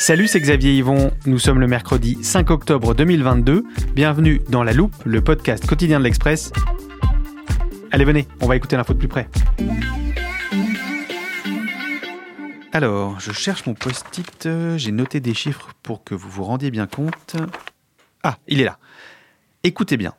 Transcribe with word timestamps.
Salut, 0.00 0.28
c'est 0.28 0.40
Xavier 0.40 0.72
Yvon. 0.78 1.10
Nous 1.26 1.38
sommes 1.38 1.60
le 1.60 1.66
mercredi 1.66 2.16
5 2.22 2.48
octobre 2.48 2.94
2022. 2.94 3.64
Bienvenue 3.94 4.40
dans 4.48 4.62
La 4.62 4.72
Loupe, 4.72 4.94
le 5.04 5.20
podcast 5.20 5.66
quotidien 5.66 5.98
de 5.98 6.04
l'Express. 6.04 6.54
Allez, 7.92 8.06
venez, 8.06 8.26
on 8.40 8.46
va 8.46 8.56
écouter 8.56 8.76
l'info 8.76 8.94
de 8.94 8.98
plus 8.98 9.08
près. 9.08 9.28
Alors, 12.72 13.20
je 13.20 13.30
cherche 13.30 13.66
mon 13.66 13.74
post-it. 13.74 14.48
J'ai 14.78 14.90
noté 14.90 15.20
des 15.20 15.34
chiffres 15.34 15.68
pour 15.82 16.02
que 16.02 16.14
vous 16.14 16.30
vous 16.30 16.44
rendiez 16.44 16.70
bien 16.70 16.86
compte. 16.86 17.36
Ah, 18.22 18.38
il 18.48 18.62
est 18.62 18.64
là. 18.64 18.78
Écoutez 19.64 19.98
bien. 19.98 20.14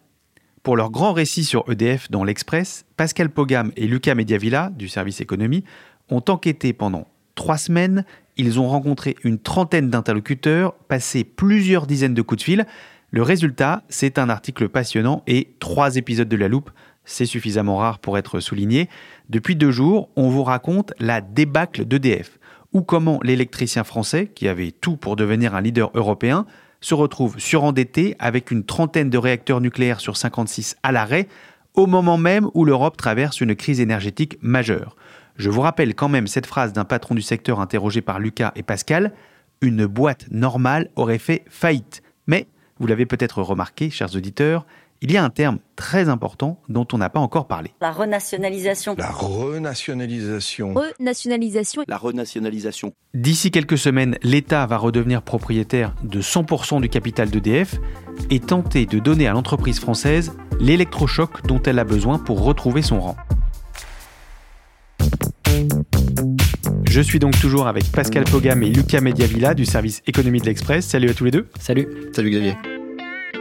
Pour 0.61 0.77
leur 0.77 0.91
grand 0.91 1.11
récit 1.11 1.43
sur 1.43 1.65
EDF 1.67 2.11
dans 2.11 2.23
l'Express, 2.23 2.85
Pascal 2.97 3.31
Pogam 3.31 3.71
et 3.75 3.87
Lucas 3.87 4.13
Mediavilla, 4.13 4.69
du 4.69 4.87
service 4.87 5.21
économie, 5.21 5.63
ont 6.09 6.23
enquêté 6.27 6.71
pendant 6.71 7.07
trois 7.33 7.57
semaines. 7.57 8.05
Ils 8.41 8.59
ont 8.59 8.67
rencontré 8.67 9.15
une 9.23 9.37
trentaine 9.37 9.91
d'interlocuteurs, 9.91 10.73
passé 10.73 11.23
plusieurs 11.23 11.85
dizaines 11.85 12.15
de 12.15 12.23
coups 12.23 12.39
de 12.39 12.43
fil. 12.43 12.65
Le 13.11 13.21
résultat, 13.21 13.83
c'est 13.87 14.17
un 14.17 14.29
article 14.29 14.67
passionnant 14.67 15.21
et 15.27 15.53
trois 15.59 15.95
épisodes 15.95 16.27
de 16.27 16.35
la 16.35 16.47
loupe. 16.47 16.71
C'est 17.05 17.27
suffisamment 17.27 17.77
rare 17.77 17.99
pour 17.99 18.17
être 18.17 18.39
souligné. 18.39 18.89
Depuis 19.29 19.55
deux 19.55 19.69
jours, 19.69 20.09
on 20.15 20.29
vous 20.29 20.43
raconte 20.43 20.91
la 20.97 21.21
débâcle 21.21 21.85
d'EDF, 21.85 22.39
ou 22.73 22.81
comment 22.81 23.19
l'électricien 23.21 23.83
français, 23.83 24.31
qui 24.33 24.47
avait 24.47 24.71
tout 24.71 24.97
pour 24.97 25.15
devenir 25.15 25.53
un 25.53 25.61
leader 25.61 25.91
européen, 25.93 26.47
se 26.79 26.95
retrouve 26.95 27.37
surendetté 27.37 28.15
avec 28.17 28.49
une 28.49 28.63
trentaine 28.63 29.11
de 29.11 29.19
réacteurs 29.19 29.61
nucléaires 29.61 29.99
sur 29.99 30.17
56 30.17 30.77
à 30.81 30.91
l'arrêt, 30.91 31.27
au 31.75 31.85
moment 31.85 32.17
même 32.17 32.49
où 32.55 32.65
l'Europe 32.65 32.97
traverse 32.97 33.39
une 33.39 33.53
crise 33.53 33.81
énergétique 33.81 34.39
majeure. 34.41 34.95
Je 35.41 35.49
vous 35.49 35.61
rappelle 35.61 35.95
quand 35.95 36.07
même 36.07 36.27
cette 36.27 36.45
phrase 36.45 36.71
d'un 36.71 36.85
patron 36.85 37.15
du 37.15 37.23
secteur 37.23 37.59
interrogé 37.61 38.01
par 38.01 38.19
Lucas 38.19 38.51
et 38.55 38.61
Pascal 38.61 39.11
Une 39.61 39.87
boîte 39.87 40.27
normale 40.29 40.91
aurait 40.95 41.17
fait 41.17 41.45
faillite. 41.49 42.03
Mais, 42.27 42.45
vous 42.79 42.85
l'avez 42.85 43.07
peut-être 43.07 43.41
remarqué, 43.41 43.89
chers 43.89 44.15
auditeurs, 44.15 44.67
il 45.01 45.11
y 45.11 45.17
a 45.17 45.23
un 45.23 45.31
terme 45.31 45.57
très 45.75 46.09
important 46.09 46.61
dont 46.69 46.85
on 46.93 46.99
n'a 46.99 47.09
pas 47.09 47.19
encore 47.19 47.47
parlé. 47.47 47.73
La 47.81 47.91
renationalisation. 47.91 48.93
La 48.99 49.09
renationalisation. 49.09 50.75
Renationalisation. 50.75 51.85
La 51.87 51.97
renationalisation. 51.97 52.93
D'ici 53.15 53.49
quelques 53.49 53.79
semaines, 53.79 54.19
l'État 54.21 54.67
va 54.67 54.77
redevenir 54.77 55.23
propriétaire 55.23 55.95
de 56.03 56.21
100% 56.21 56.81
du 56.81 56.89
capital 56.89 57.31
d'EDF 57.31 57.77
et 58.29 58.39
tenter 58.39 58.85
de 58.85 58.99
donner 58.99 59.27
à 59.27 59.31
l'entreprise 59.31 59.79
française 59.79 60.33
l'électrochoc 60.59 61.47
dont 61.47 61.63
elle 61.63 61.79
a 61.79 61.83
besoin 61.83 62.19
pour 62.19 62.43
retrouver 62.43 62.83
son 62.83 62.99
rang. 62.99 63.17
Je 66.91 66.99
suis 66.99 67.19
donc 67.19 67.39
toujours 67.39 67.67
avec 67.67 67.89
Pascal 67.89 68.25
Pogam 68.25 68.61
et 68.63 68.69
Lucas 68.69 68.99
Mediavilla 68.99 69.53
du 69.53 69.63
service 69.63 70.03
économie 70.07 70.41
de 70.41 70.45
l'Express. 70.45 70.85
Salut 70.85 71.09
à 71.09 71.13
tous 71.13 71.23
les 71.23 71.31
deux. 71.31 71.47
Salut. 71.57 71.87
Salut 72.11 72.31
Xavier. 72.31 72.57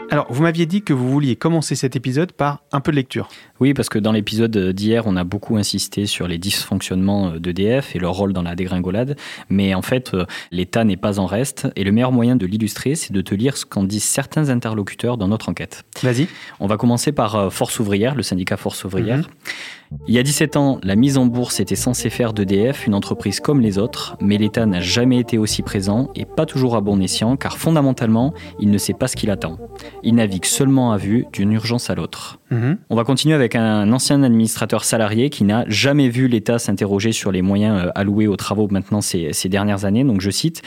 Alors, 0.09 0.29
vous 0.31 0.45
m'aviez 0.45 0.67
dit 0.67 0.83
que 0.83 0.93
vous 0.93 1.11
vouliez 1.11 1.35
commencer 1.35 1.75
cet 1.75 1.97
épisode 1.97 2.31
par 2.31 2.63
un 2.71 2.79
peu 2.79 2.93
de 2.93 2.97
lecture. 2.97 3.29
Oui, 3.61 3.75
parce 3.75 3.89
que 3.89 3.99
dans 3.99 4.13
l'épisode 4.13 4.57
d'hier, 4.73 5.05
on 5.07 5.17
a 5.17 5.25
beaucoup 5.25 5.57
insisté 5.57 6.07
sur 6.07 6.27
les 6.27 6.39
dysfonctionnements 6.39 7.33
d'EDF 7.33 7.95
et 7.95 7.99
leur 7.99 8.15
rôle 8.15 8.33
dans 8.33 8.43
la 8.43 8.55
dégringolade. 8.55 9.17
Mais 9.49 9.75
en 9.75 9.83
fait, 9.83 10.17
l'État 10.51 10.85
n'est 10.85 10.97
pas 10.97 11.19
en 11.19 11.27
reste. 11.27 11.69
Et 11.77 11.85
le 11.85 11.93
meilleur 11.93 12.13
moyen 12.13 12.37
de 12.37 12.47
l'illustrer, 12.47 12.95
c'est 12.95 13.13
de 13.13 13.21
te 13.21 13.35
lire 13.35 13.57
ce 13.57 13.67
qu'en 13.67 13.85
disent 13.85 14.05
certains 14.05 14.49
interlocuteurs 14.49 15.19
dans 15.19 15.29
notre 15.29 15.49
enquête. 15.49 15.85
Vas-y. 16.03 16.27
On 16.59 16.67
va 16.67 16.77
commencer 16.77 17.13
par 17.13 17.53
Force 17.53 17.79
ouvrière, 17.81 18.15
le 18.15 18.23
syndicat 18.23 18.57
Force 18.57 18.85
ouvrière. 18.85 19.21
-hmm. 19.21 19.81
Il 20.07 20.15
y 20.15 20.19
a 20.19 20.23
17 20.23 20.57
ans, 20.57 20.79
la 20.85 20.95
mise 20.95 21.19
en 21.19 21.27
bourse 21.27 21.59
était 21.59 21.75
censée 21.75 22.11
faire 22.11 22.33
d'EDF 22.33 22.87
une 22.87 22.95
entreprise 22.95 23.41
comme 23.41 23.61
les 23.61 23.77
autres, 23.77 24.17
mais 24.21 24.39
l'État 24.39 24.65
n'a 24.65 24.81
jamais 24.81 25.19
été 25.19 25.37
aussi 25.37 25.63
présent 25.63 26.11
et 26.15 26.25
pas 26.25 26.47
toujours 26.47 26.77
à 26.77 26.81
bon 26.81 27.01
escient, 27.01 27.37
car 27.37 27.59
fondamentalement, 27.59 28.33
il 28.61 28.71
ne 28.71 28.79
sait 28.79 28.93
pas 28.93 29.09
ce 29.09 29.17
qu'il 29.17 29.31
attend. 29.31 29.59
Il 30.05 30.15
navigue 30.15 30.45
seulement 30.45 30.93
à 30.93 30.97
vue 30.97 31.27
d'une 31.33 31.53
urgence 31.53 31.91
à 31.91 31.97
l'autre. 31.97 32.39
Mmh. 32.51 32.75
On 32.89 32.97
va 32.97 33.03
continuer 33.03 33.35
avec 33.35 33.50
un 33.55 33.93
ancien 33.93 34.23
administrateur 34.23 34.85
salarié 34.85 35.31
qui 35.31 35.45
n'a 35.45 35.65
jamais 35.69 36.09
vu 36.09 36.29
l'État 36.29 36.59
s'interroger 36.59 37.13
sur 37.13 37.33
les 37.33 37.43
moyens 37.43 37.91
alloués 37.95 38.27
aux 38.27 38.37
travaux 38.37 38.69
maintenant 38.71 39.01
ces, 39.01 39.33
ces 39.33 39.49
dernières 39.49 39.85
années. 39.85 40.05
Donc 40.05 40.21
je 40.21 40.31
cite, 40.31 40.63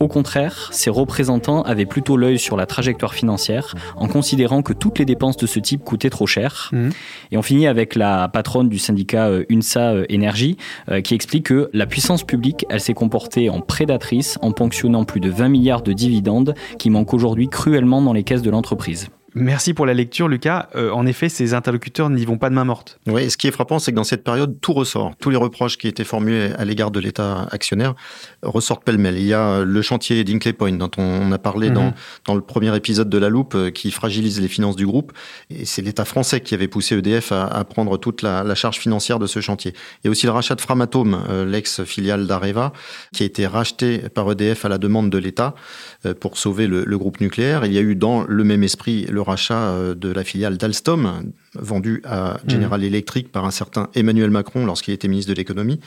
au 0.00 0.08
contraire, 0.08 0.68
ses 0.72 0.90
représentants 0.90 1.62
avaient 1.62 1.86
plutôt 1.86 2.16
l'œil 2.16 2.38
sur 2.38 2.56
la 2.56 2.66
trajectoire 2.66 3.14
financière 3.14 3.74
en 3.96 4.08
considérant 4.08 4.62
que 4.62 4.72
toutes 4.72 4.98
les 4.98 5.04
dépenses 5.04 5.36
de 5.36 5.46
ce 5.46 5.58
type 5.58 5.84
coûtaient 5.84 6.10
trop 6.10 6.26
cher. 6.26 6.70
Mmh. 6.72 6.88
Et 7.32 7.36
on 7.36 7.42
finit 7.42 7.66
avec 7.66 7.94
la 7.94 8.28
patronne 8.28 8.68
du 8.68 8.78
syndicat 8.78 9.30
UNSA 9.48 9.94
Énergie 10.08 10.56
qui 11.04 11.14
explique 11.14 11.46
que 11.46 11.70
la 11.72 11.86
puissance 11.86 12.24
publique, 12.24 12.66
elle 12.68 12.80
s'est 12.80 12.94
comportée 12.94 13.50
en 13.50 13.60
prédatrice 13.60 14.38
en 14.42 14.52
ponctionnant 14.52 15.04
plus 15.04 15.20
de 15.20 15.30
20 15.30 15.48
milliards 15.48 15.82
de 15.82 15.92
dividendes 15.92 16.54
qui 16.78 16.90
manquent 16.90 17.14
aujourd'hui 17.14 17.48
cruellement 17.48 18.02
dans 18.02 18.12
les 18.12 18.24
caisses 18.24 18.42
de 18.42 18.50
l'entreprise. 18.50 19.08
Merci 19.40 19.74
pour 19.74 19.86
la 19.86 19.94
lecture, 19.94 20.28
Lucas. 20.28 20.68
Euh, 20.74 20.90
en 20.90 21.06
effet, 21.06 21.28
ces 21.28 21.54
interlocuteurs 21.54 22.10
n'y 22.10 22.24
vont 22.24 22.38
pas 22.38 22.50
de 22.50 22.54
main 22.54 22.64
morte. 22.64 22.98
Oui, 23.06 23.30
ce 23.30 23.36
qui 23.36 23.46
est 23.46 23.50
frappant, 23.50 23.78
c'est 23.78 23.92
que 23.92 23.96
dans 23.96 24.04
cette 24.04 24.24
période, 24.24 24.58
tout 24.60 24.72
ressort. 24.72 25.12
Tous 25.20 25.30
les 25.30 25.36
reproches 25.36 25.78
qui 25.78 25.88
étaient 25.88 26.04
formulés 26.04 26.50
à 26.58 26.64
l'égard 26.64 26.90
de 26.90 27.00
l'État 27.00 27.46
actionnaire 27.50 27.94
ressortent 28.42 28.84
pêle-mêle. 28.84 29.16
Il 29.16 29.26
y 29.26 29.34
a 29.34 29.62
le 29.64 29.82
chantier 29.82 30.24
d'Inkley 30.24 30.52
Point, 30.52 30.72
dont 30.72 30.90
on 30.98 31.30
a 31.32 31.38
parlé 31.38 31.70
dans, 31.70 31.92
dans 32.26 32.34
le 32.34 32.40
premier 32.40 32.74
épisode 32.76 33.08
de 33.08 33.18
La 33.18 33.28
Loupe, 33.28 33.70
qui 33.72 33.90
fragilise 33.90 34.40
les 34.40 34.48
finances 34.48 34.76
du 34.76 34.86
groupe. 34.86 35.12
Et 35.50 35.64
c'est 35.64 35.82
l'État 35.82 36.04
français 36.04 36.40
qui 36.40 36.54
avait 36.54 36.68
poussé 36.68 36.96
EDF 36.96 37.32
à, 37.32 37.46
à 37.46 37.64
prendre 37.64 37.96
toute 37.96 38.22
la, 38.22 38.42
la, 38.42 38.54
charge 38.54 38.78
financière 38.78 39.18
de 39.18 39.26
ce 39.26 39.40
chantier. 39.40 39.72
Il 40.02 40.06
y 40.06 40.08
a 40.08 40.10
aussi 40.10 40.26
le 40.26 40.32
rachat 40.32 40.54
de 40.54 40.60
Framatome, 40.60 41.22
euh, 41.28 41.44
l'ex-filiale 41.44 42.26
d'Areva, 42.26 42.72
qui 43.12 43.22
a 43.22 43.26
été 43.26 43.46
racheté 43.46 43.98
par 44.08 44.30
EDF 44.30 44.64
à 44.64 44.68
la 44.68 44.78
demande 44.78 45.10
de 45.10 45.18
l'État 45.18 45.54
euh, 46.06 46.14
pour 46.14 46.38
sauver 46.38 46.66
le, 46.66 46.84
le 46.84 46.98
groupe 46.98 47.20
nucléaire. 47.20 47.64
Il 47.64 47.72
y 47.72 47.78
a 47.78 47.82
eu 47.82 47.94
dans 47.94 48.24
le 48.24 48.44
même 48.44 48.62
esprit 48.62 49.06
le 49.06 49.20
rachat 49.28 49.94
de 49.94 50.12
la 50.12 50.24
filiale 50.24 50.56
d'Alstom, 50.56 51.32
vendue 51.54 52.02
à 52.04 52.38
General 52.46 52.80
mmh. 52.80 52.84
Electric 52.84 53.32
par 53.32 53.44
un 53.44 53.50
certain 53.50 53.88
Emmanuel 53.94 54.30
Macron 54.30 54.66
lorsqu'il 54.66 54.94
était 54.94 55.08
ministre 55.08 55.30
de 55.32 55.36
l'économie. 55.36 55.80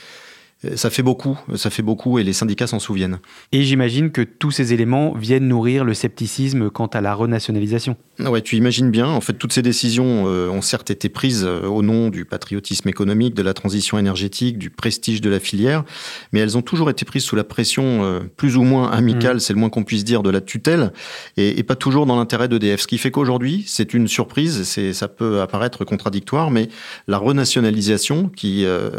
Ça 0.76 0.92
fait 0.92 1.02
beaucoup, 1.02 1.40
ça 1.56 1.72
fait 1.72 1.82
beaucoup 1.82 2.20
et 2.20 2.24
les 2.24 2.34
syndicats 2.34 2.68
s'en 2.68 2.78
souviennent. 2.78 3.18
Et 3.52 3.64
j'imagine 3.64 4.12
que 4.12 4.22
tous 4.22 4.52
ces 4.52 4.74
éléments 4.74 5.16
viennent 5.16 5.48
nourrir 5.48 5.84
le 5.84 5.96
scepticisme 5.96 6.70
quant 6.70 6.86
à 6.86 7.02
la 7.02 7.16
renationalisation. 7.16 7.96
Ouais, 8.28 8.42
tu 8.42 8.56
imagines 8.56 8.92
bien. 8.92 9.08
En 9.08 9.22
fait, 9.22 9.34
toutes 9.34 9.54
ces 9.54 9.62
décisions 9.62 10.26
euh, 10.28 10.50
ont 10.50 10.62
certes 10.62 10.92
été 10.92 11.10
prises 11.10 11.44
euh, 11.46 11.66
au 11.66 11.82
nom 11.82 12.10
du 12.10 12.26
patriotisme 12.26 12.88
économique, 12.90 13.34
de 13.34 13.42
la 13.42 13.54
transition 13.54 13.98
énergétique, 13.98 14.58
du 14.58 14.70
prestige 14.70 15.22
de 15.22 15.30
la 15.30 15.40
filière, 15.40 15.84
mais 16.32 16.40
elles 16.40 16.58
ont 16.58 16.62
toujours 16.62 16.90
été 16.90 17.06
prises 17.06 17.24
sous 17.24 17.36
la 17.36 17.44
pression 17.44 18.04
euh, 18.04 18.20
plus 18.36 18.58
ou 18.58 18.64
moins 18.64 18.92
amicale, 18.92 19.38
mmh. 19.38 19.40
c'est 19.40 19.54
le 19.54 19.60
moins 19.60 19.70
qu'on 19.70 19.84
puisse 19.84 20.04
dire, 20.04 20.24
de 20.24 20.30
la 20.30 20.42
tutelle, 20.42 20.92
et, 21.38 21.58
et 21.58 21.64
pas 21.64 21.76
toujours 21.76 22.06
dans 22.06 22.16
l'intérêt 22.16 22.48
d'EDF. 22.48 22.82
Ce 22.82 22.88
qui 22.88 22.98
fait 22.98 23.12
qu'aujourd'hui, 23.12 23.64
c'est 23.68 23.94
une 23.94 24.08
surprise, 24.08 24.64
c'est, 24.64 24.94
ça 24.94 25.08
peut 25.08 25.42
apparaître 25.42 25.84
contradictoire, 25.86 26.52
mais 26.52 26.70
la 27.08 27.18
renationalisation, 27.18 28.30
qui 28.30 28.66
euh, 28.66 28.90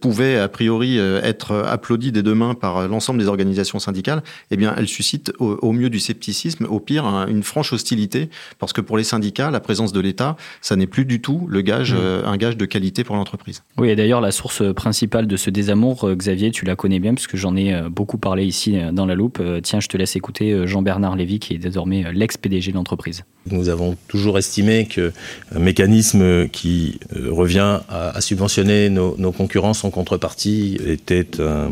pouvait 0.00 0.36
a 0.36 0.48
priori 0.48 0.98
être 0.98 1.54
applaudie 1.66 2.12
dès 2.12 2.22
demain 2.22 2.54
par 2.54 2.88
l'ensemble 2.88 3.20
des 3.20 3.26
organisations 3.26 3.78
syndicales, 3.78 4.22
eh 4.50 4.56
bien, 4.56 4.74
elle 4.76 4.88
suscite 4.88 5.32
au, 5.38 5.52
au 5.62 5.72
mieux 5.72 5.90
du 5.90 6.00
scepticisme, 6.00 6.66
au 6.68 6.80
pire 6.80 7.04
une 7.28 7.42
franche 7.42 7.72
hostilité 7.72 8.28
Parce 8.58 8.72
que 8.72 8.80
pour 8.80 8.96
les 8.96 9.04
syndicats, 9.04 9.50
la 9.50 9.60
présence 9.60 9.92
de 9.92 10.00
l'État, 10.00 10.36
ça 10.60 10.76
n'est 10.76 10.86
plus 10.86 11.04
du 11.04 11.20
tout 11.20 11.46
le 11.48 11.60
gage, 11.60 11.92
mmh. 11.92 11.98
euh, 11.98 12.26
un 12.26 12.36
gage 12.36 12.56
de 12.56 12.64
qualité 12.64 13.04
pour 13.04 13.16
l'entreprise. 13.16 13.62
Oui, 13.78 13.90
et 13.90 13.96
d'ailleurs, 13.96 14.20
la 14.20 14.32
source 14.32 14.62
principale 14.74 15.26
de 15.26 15.36
ce 15.36 15.50
désamour, 15.50 16.04
euh, 16.04 16.14
Xavier, 16.14 16.50
tu 16.50 16.64
la 16.64 16.76
connais 16.76 16.98
bien, 16.98 17.14
puisque 17.14 17.36
j'en 17.36 17.56
ai 17.56 17.80
beaucoup 17.90 18.18
parlé 18.18 18.44
ici 18.44 18.78
dans 18.92 19.06
la 19.06 19.14
loupe. 19.14 19.42
Tiens, 19.62 19.80
je 19.80 19.88
te 19.88 19.96
laisse 19.96 20.16
écouter 20.16 20.66
Jean-Bernard 20.66 21.16
Lévy, 21.16 21.38
qui 21.38 21.54
est 21.54 21.58
désormais 21.58 22.04
l'ex-PDG 22.12 22.72
de 22.72 22.76
l'entreprise. 22.76 23.24
Nous 23.50 23.68
avons 23.68 23.96
toujours 24.08 24.38
estimé 24.38 24.86
qu'un 24.86 25.10
mécanisme 25.58 26.48
qui 26.48 27.00
revient 27.12 27.80
à, 27.88 28.20
subventionner 28.20 28.90
nos, 28.90 29.16
nos 29.18 29.32
concurrents 29.32 29.72
en 29.82 29.90
contrepartie 29.90 30.78
était 30.84 31.40
un 31.40 31.70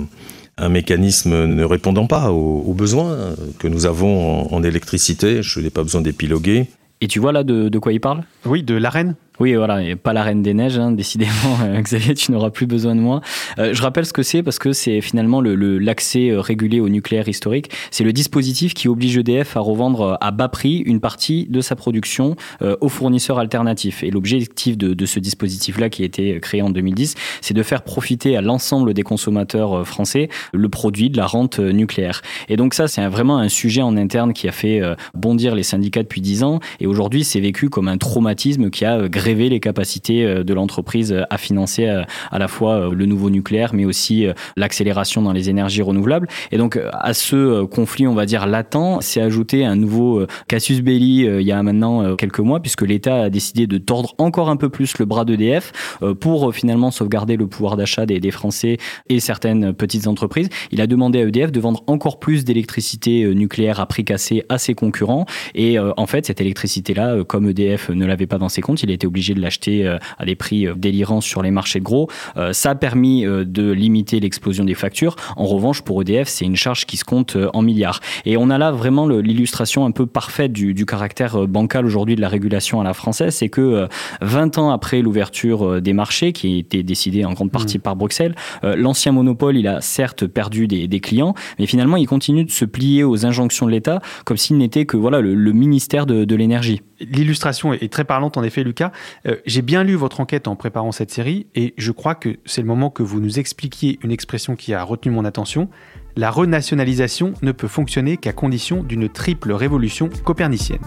un 0.58 0.68
mécanisme 0.68 1.46
ne 1.46 1.64
répondant 1.64 2.06
pas 2.06 2.30
aux, 2.32 2.74
besoins 2.74 3.34
que 3.58 3.68
nous 3.68 3.86
avons 3.86 4.52
en, 4.52 4.62
électricité. 4.62 5.42
Je 5.42 5.60
n'ai 5.60 5.70
pas 5.70 5.82
besoin 5.82 6.00
d'épiloguer. 6.00 6.66
Et 7.00 7.06
tu 7.06 7.20
vois 7.20 7.32
là 7.32 7.44
de, 7.44 7.68
de 7.68 7.78
quoi 7.78 7.92
il 7.92 8.00
parle? 8.00 8.24
Oui, 8.44 8.62
de 8.62 8.74
l'arène 8.74 9.14
oui, 9.40 9.54
voilà, 9.54 9.80
pas 9.96 10.12
la 10.12 10.24
Reine 10.24 10.42
des 10.42 10.52
Neiges, 10.52 10.78
hein, 10.78 10.90
décidément, 10.90 11.32
euh, 11.62 11.80
Xavier, 11.80 12.14
tu 12.14 12.32
n'auras 12.32 12.50
plus 12.50 12.66
besoin 12.66 12.96
de 12.96 13.00
moi. 13.00 13.20
Euh, 13.58 13.72
je 13.72 13.82
rappelle 13.82 14.04
ce 14.04 14.12
que 14.12 14.22
c'est 14.22 14.42
parce 14.42 14.58
que 14.58 14.72
c'est 14.72 15.00
finalement 15.00 15.40
l'accès 15.40 15.56
le, 15.56 15.78
l'accès 15.78 16.30
euh, 16.30 16.40
régulé 16.40 16.80
au 16.80 16.88
nucléaire 16.88 17.28
historique. 17.28 17.70
C'est 17.90 18.04
le 18.04 18.12
dispositif 18.12 18.74
qui 18.74 18.88
oblige 18.88 19.16
EDF 19.16 19.56
à 19.56 19.60
revendre 19.60 20.18
à 20.20 20.30
bas 20.32 20.48
prix 20.48 20.78
une 20.78 21.00
partie 21.00 21.46
de 21.48 21.60
sa 21.60 21.76
production 21.76 22.36
aux 22.80 22.88
fournisseurs 22.88 23.38
alternatifs. 23.38 24.02
Et 24.02 24.10
l'objectif 24.10 24.76
de, 24.76 24.94
de, 24.94 25.06
ce 25.06 25.20
dispositif-là, 25.20 25.88
qui 25.88 26.02
a 26.02 26.04
été 26.06 26.40
créé 26.40 26.62
en 26.62 26.70
2010, 26.70 27.14
c'est 27.40 27.54
de 27.54 27.62
faire 27.62 27.82
profiter 27.82 28.36
à 28.36 28.40
l'ensemble 28.40 28.94
des 28.94 29.02
consommateurs 29.02 29.86
français 29.86 30.28
le 30.52 30.68
produit 30.68 31.10
de 31.10 31.16
la 31.16 31.26
rente 31.26 31.58
nucléaire. 31.58 32.22
Et 32.48 32.56
donc 32.56 32.74
ça, 32.74 32.88
c'est 32.88 33.06
vraiment 33.06 33.38
un 33.38 33.48
sujet 33.48 33.82
en 33.82 33.96
interne 33.96 34.32
qui 34.32 34.48
a 34.48 34.52
fait 34.52 34.80
bondir 35.14 35.54
les 35.54 35.62
syndicats 35.62 36.02
depuis 36.02 36.20
10 36.20 36.42
ans. 36.42 36.60
Et 36.80 36.86
aujourd'hui, 36.86 37.24
c'est 37.24 37.40
vécu 37.40 37.68
comme 37.68 37.88
un 37.88 37.98
traumatisme 37.98 38.70
qui 38.70 38.84
a 38.84 39.08
les 39.34 39.60
capacités 39.60 40.24
euh, 40.24 40.44
de 40.44 40.54
l'entreprise 40.54 41.12
euh, 41.12 41.22
à 41.30 41.38
financer 41.38 41.86
euh, 41.86 42.02
à 42.30 42.38
la 42.38 42.48
fois 42.48 42.90
le 42.92 43.06
nouveau 43.06 43.30
nucléaire, 43.30 43.74
mais 43.74 43.84
aussi 43.84 44.26
l'accélération 44.56 45.22
dans 45.22 45.32
les 45.32 45.50
énergies 45.50 45.82
renouvelables. 45.82 46.28
Et 46.52 46.58
donc, 46.58 46.78
à 46.92 47.14
ce 47.14 47.64
conflit, 47.64 48.06
on 48.06 48.14
va 48.14 48.26
dire 48.26 48.46
latent, 48.46 49.00
s'est 49.00 49.20
ajouté 49.20 49.64
un 49.64 49.76
nouveau 49.76 50.26
casus 50.46 50.80
belli 50.80 51.24
il 51.24 51.42
y 51.42 51.52
a 51.52 51.62
maintenant 51.62 52.16
quelques 52.16 52.40
mois, 52.40 52.60
puisque 52.60 52.82
l'État 52.82 53.24
a 53.24 53.30
décidé 53.30 53.66
de 53.66 53.78
tordre 53.78 54.14
encore 54.18 54.50
un 54.50 54.56
peu 54.56 54.68
plus 54.68 54.98
le 54.98 55.04
bras 55.04 55.24
d'EDF 55.24 55.98
pour 56.20 56.54
finalement 56.54 56.90
sauvegarder 56.90 57.36
le 57.36 57.46
pouvoir 57.46 57.76
d'achat 57.76 58.06
des, 58.06 58.30
Français 58.30 58.78
et 59.08 59.20
certaines 59.20 59.72
petites 59.72 60.06
entreprises. 60.06 60.48
Il 60.70 60.80
a 60.80 60.86
demandé 60.86 61.20
à 61.20 61.22
EDF 61.22 61.52
de 61.52 61.60
vendre 61.60 61.82
encore 61.86 62.18
plus 62.18 62.44
d'électricité 62.44 63.34
nucléaire 63.34 63.80
à 63.80 63.86
prix 63.86 64.04
cassé 64.04 64.44
à 64.48 64.58
ses 64.58 64.74
concurrents. 64.74 65.26
Et 65.54 65.78
en 65.78 66.06
fait, 66.06 66.26
cette 66.26 66.40
électricité-là, 66.40 67.24
comme 67.24 67.48
EDF 67.48 67.90
ne 67.90 68.06
l'avait 68.06 68.26
pas 68.26 68.38
dans 68.38 68.48
ses 68.48 68.60
comptes, 68.60 68.82
il 68.82 68.90
a 68.90 68.94
été 68.94 69.06
obligé 69.18 69.34
de 69.34 69.40
l'acheter 69.40 69.84
euh, 69.84 69.98
à 70.18 70.24
des 70.24 70.36
prix 70.36 70.66
euh, 70.66 70.74
délirants 70.76 71.20
sur 71.20 71.42
les 71.42 71.50
marchés 71.50 71.80
de 71.80 71.84
gros. 71.84 72.08
Euh, 72.36 72.52
ça 72.52 72.70
a 72.70 72.74
permis 72.76 73.24
de 73.24 73.72
limiter 73.72 74.20
l'explosion 74.20 74.64
des 74.64 74.74
factures. 74.74 75.16
En 75.36 75.44
revanche, 75.44 75.82
pour 75.82 76.00
EDF, 76.02 76.28
c'est 76.28 76.44
une 76.44 76.56
charge 76.56 76.86
qui 76.86 76.96
se 76.96 77.04
compte 77.04 77.36
en 77.52 77.62
milliards. 77.62 78.00
Et 78.24 78.36
on 78.36 78.50
a 78.50 78.58
là 78.58 78.70
vraiment 78.70 79.08
l'illustration 79.08 79.84
un 79.84 79.90
peu 79.90 80.06
parfaite 80.06 80.52
du, 80.52 80.74
du 80.74 80.86
caractère 80.86 81.46
bancal 81.48 81.84
aujourd'hui 81.84 82.14
de 82.14 82.20
la 82.20 82.28
régulation 82.28 82.80
à 82.80 82.84
la 82.84 82.94
française. 82.94 83.34
C'est 83.34 83.48
que 83.48 83.88
20 84.20 84.58
ans 84.58 84.70
après 84.70 85.02
l'ouverture 85.02 85.80
des 85.80 85.92
marchés, 85.92 86.32
qui 86.32 86.54
a 86.54 86.58
été 86.58 86.82
décidée 86.82 87.24
en 87.24 87.32
grande 87.32 87.50
partie 87.50 87.78
mmh. 87.78 87.82
par 87.82 87.96
Bruxelles, 87.96 88.34
l'ancien 88.62 89.12
monopole, 89.12 89.56
il 89.56 89.66
a 89.66 89.80
certes 89.80 90.26
perdu 90.26 90.68
des, 90.68 90.86
des, 90.86 91.00
clients, 91.00 91.34
mais 91.58 91.66
finalement, 91.66 91.96
il 91.96 92.06
continue 92.06 92.44
de 92.44 92.50
se 92.50 92.64
plier 92.64 93.04
aux 93.04 93.26
injonctions 93.26 93.66
de 93.66 93.72
l'État 93.72 94.00
comme 94.24 94.36
s'il 94.36 94.58
n'était 94.58 94.84
que 94.84 94.96
voilà 94.96 95.20
le, 95.20 95.34
le 95.34 95.52
ministère 95.52 96.06
de, 96.06 96.24
de 96.24 96.36
l'énergie. 96.36 96.82
L'illustration 97.00 97.72
est 97.72 97.92
très 97.92 98.04
parlante 98.04 98.36
en 98.36 98.42
effet, 98.42 98.64
Lucas. 98.64 98.92
Euh, 99.26 99.36
j'ai 99.46 99.62
bien 99.62 99.84
lu 99.84 99.94
votre 99.94 100.20
enquête 100.20 100.48
en 100.48 100.56
préparant 100.56 100.92
cette 100.92 101.10
série 101.10 101.46
et 101.54 101.74
je 101.76 101.92
crois 101.92 102.14
que 102.14 102.36
c'est 102.44 102.60
le 102.60 102.66
moment 102.66 102.90
que 102.90 103.02
vous 103.02 103.20
nous 103.20 103.38
expliquiez 103.38 103.98
une 104.02 104.10
expression 104.10 104.56
qui 104.56 104.74
a 104.74 104.82
retenu 104.82 105.12
mon 105.12 105.24
attention. 105.24 105.68
La 106.16 106.30
renationalisation 106.30 107.34
ne 107.42 107.52
peut 107.52 107.68
fonctionner 107.68 108.16
qu'à 108.16 108.32
condition 108.32 108.82
d'une 108.82 109.08
triple 109.08 109.52
révolution 109.52 110.08
copernicienne. 110.24 110.80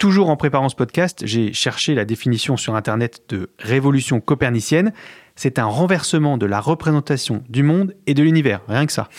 Toujours 0.00 0.30
en 0.30 0.36
préparant 0.36 0.70
ce 0.70 0.76
podcast, 0.76 1.24
j'ai 1.26 1.52
cherché 1.52 1.94
la 1.94 2.06
définition 2.06 2.56
sur 2.56 2.74
Internet 2.74 3.24
de 3.28 3.50
révolution 3.58 4.22
copernicienne. 4.22 4.94
C'est 5.36 5.58
un 5.58 5.66
renversement 5.66 6.38
de 6.38 6.46
la 6.46 6.58
représentation 6.58 7.44
du 7.50 7.62
monde 7.62 7.94
et 8.06 8.14
de 8.14 8.22
l'univers, 8.22 8.62
rien 8.66 8.86
que 8.86 8.92
ça. 8.92 9.10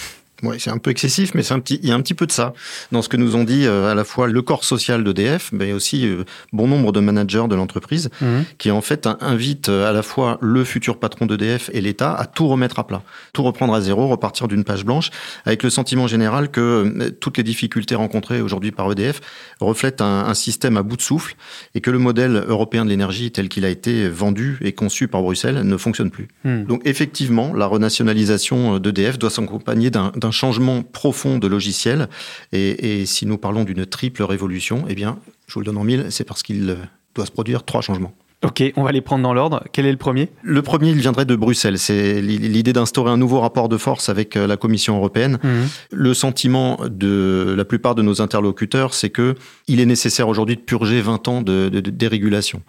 Oui, 0.43 0.55
c'est 0.59 0.71
un 0.71 0.77
peu 0.77 0.89
excessif, 0.89 1.33
mais 1.35 1.43
c'est 1.43 1.53
un 1.53 1.59
petit, 1.59 1.79
il 1.83 1.89
y 1.89 1.91
a 1.91 1.95
un 1.95 2.01
petit 2.01 2.13
peu 2.13 2.25
de 2.25 2.31
ça 2.31 2.53
dans 2.91 3.01
ce 3.01 3.09
que 3.09 3.17
nous 3.17 3.35
ont 3.35 3.43
dit 3.43 3.65
euh, 3.67 3.91
à 3.91 3.95
la 3.95 4.03
fois 4.03 4.27
le 4.27 4.41
corps 4.41 4.63
social 4.63 5.03
d'EDF, 5.03 5.51
mais 5.51 5.71
aussi 5.71 6.07
euh, 6.07 6.23
bon 6.51 6.67
nombre 6.67 6.91
de 6.91 6.99
managers 6.99 7.45
de 7.47 7.55
l'entreprise, 7.55 8.09
mhm. 8.21 8.45
qui 8.57 8.71
en 8.71 8.81
fait 8.81 9.07
invitent 9.19 9.69
euh, 9.69 9.89
à 9.89 9.93
la 9.93 10.01
fois 10.01 10.39
le 10.41 10.63
futur 10.63 10.97
patron 10.97 11.27
d'EDF 11.27 11.69
et 11.73 11.81
l'État 11.81 12.13
à 12.13 12.25
tout 12.25 12.47
remettre 12.47 12.79
à 12.79 12.87
plat, 12.87 13.03
tout 13.33 13.43
reprendre 13.43 13.73
à 13.73 13.81
zéro, 13.81 14.07
repartir 14.07 14.47
d'une 14.47 14.63
page 14.63 14.83
blanche, 14.83 15.11
avec 15.45 15.61
le 15.61 15.69
sentiment 15.69 16.07
général 16.07 16.49
que 16.49 17.11
toutes 17.19 17.37
les 17.37 17.43
difficultés 17.43 17.95
rencontrées 17.95 18.41
aujourd'hui 18.41 18.71
par 18.71 18.91
EDF 18.91 19.21
reflètent 19.59 20.01
un, 20.01 20.25
un, 20.25 20.33
système 20.33 20.77
à 20.77 20.83
bout 20.83 20.97
de 20.97 21.01
souffle 21.01 21.35
et 21.75 21.81
que 21.81 21.91
le 21.91 21.99
modèle 21.99 22.43
européen 22.47 22.83
de 22.83 22.89
l'énergie 22.89 23.31
tel 23.31 23.47
qu'il 23.47 23.65
a 23.65 23.69
été 23.69 24.09
vendu 24.09 24.57
et 24.61 24.71
conçu 24.71 25.07
par 25.07 25.21
Bruxelles 25.21 25.61
ne 25.63 25.77
fonctionne 25.77 26.09
plus. 26.09 26.29
Mhm. 26.45 26.65
Donc 26.65 26.81
effectivement, 26.85 27.53
la 27.53 27.67
renationalisation 27.67 28.79
d'EDF 28.79 29.19
doit 29.19 29.29
s'accompagner 29.29 29.91
d'un 29.91 30.30
changement 30.31 30.83
profond 30.83 31.37
de 31.37 31.47
logiciel. 31.47 32.09
Et, 32.51 33.05
si 33.05 33.25
nous 33.25 33.37
parlons 33.37 33.63
d'une 33.63 33.85
triple 33.85 34.23
révolution, 34.23 34.85
eh 34.87 34.95
bien, 34.95 35.19
je 35.47 35.53
vous 35.53 35.59
le 35.61 35.65
donne 35.65 35.77
en 35.77 35.83
mille, 35.83 36.07
c'est 36.09 36.23
parce 36.23 36.43
qu'il 36.43 36.77
doit 37.15 37.25
se 37.25 37.31
produire 37.31 37.63
trois 37.63 37.81
changements. 37.81 38.13
Ok, 38.43 38.63
on 38.75 38.83
va 38.83 38.91
les 38.91 39.01
prendre 39.01 39.21
dans 39.21 39.35
l'ordre. 39.35 39.63
Quel 39.71 39.85
est 39.85 39.91
le 39.91 39.97
premier? 39.97 40.29
Le 40.41 40.63
premier, 40.63 40.89
il 40.89 40.97
viendrait 40.97 41.25
de 41.25 41.35
Bruxelles. 41.35 41.77
C'est 41.77 42.21
l'idée 42.21 42.73
d'instaurer 42.73 43.11
un 43.11 43.17
nouveau 43.17 43.39
rapport 43.39 43.69
de 43.69 43.77
force 43.77 44.09
avec 44.09 44.35
euh, 44.35 44.47
la 44.47 44.57
Commission 44.57 44.97
européenne. 44.97 45.37
Mhm. 45.43 45.67
Le 45.91 46.13
sentiment 46.15 46.79
de 46.89 47.53
la 47.55 47.65
plupart 47.65 47.93
de 47.93 48.01
nos 48.01 48.19
interlocuteurs, 48.19 48.95
c'est 48.95 49.11
que 49.11 49.35
il 49.67 49.79
est 49.79 49.85
nécessaire 49.85 50.27
aujourd'hui 50.27 50.55
de 50.55 50.61
purger 50.61 51.01
20 51.01 51.27
ans 51.27 51.41
de, 51.43 51.69
dérégulation. 51.69 52.63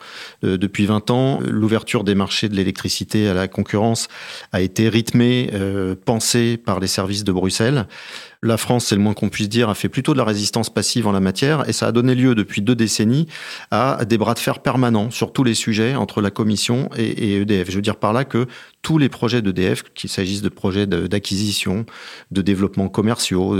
Euh, 0.44 0.58
depuis 0.58 0.84
20 0.84 1.10
ans, 1.10 1.40
l'ouverture 1.42 2.04
des 2.04 2.14
marchés 2.14 2.50
de 2.50 2.54
l'électricité 2.54 3.26
à 3.28 3.34
la 3.34 3.48
concurrence 3.48 4.08
a 4.52 4.60
été 4.60 4.90
rythmée, 4.90 5.50
euh, 5.54 5.94
pensée 5.94 6.58
par 6.58 6.80
les 6.80 6.86
services 6.86 7.24
de 7.24 7.32
Bruxelles. 7.32 7.86
La 8.44 8.56
France, 8.56 8.86
c'est 8.86 8.96
le 8.96 9.00
moins 9.00 9.14
qu'on 9.14 9.28
puisse 9.28 9.48
dire, 9.48 9.68
a 9.68 9.74
fait 9.76 9.88
plutôt 9.88 10.14
de 10.14 10.18
la 10.18 10.24
résistance 10.24 10.68
passive 10.68 11.06
en 11.06 11.12
la 11.12 11.20
matière 11.20 11.68
et 11.68 11.72
ça 11.72 11.86
a 11.86 11.92
donné 11.92 12.16
lieu 12.16 12.34
depuis 12.34 12.60
deux 12.60 12.74
décennies 12.74 13.28
à 13.70 14.04
des 14.04 14.18
bras 14.18 14.34
de 14.34 14.40
fer 14.40 14.58
permanents 14.58 15.12
sur 15.12 15.32
tous 15.32 15.44
les 15.44 15.54
sujets 15.54 15.94
entre 15.94 16.20
la 16.20 16.32
Commission 16.32 16.90
et, 16.96 17.36
EDF. 17.36 17.70
Je 17.70 17.76
veux 17.76 17.82
dire 17.82 17.94
par 17.94 18.12
là 18.12 18.24
que 18.24 18.48
tous 18.82 18.98
les 18.98 19.08
projets 19.08 19.42
d'EDF, 19.42 19.84
qu'il 19.94 20.10
s'agisse 20.10 20.42
de 20.42 20.48
projets 20.48 20.88
d'acquisition, 20.88 21.86
de, 22.32 22.42
développement 22.42 22.88
commerciaux, 22.88 23.56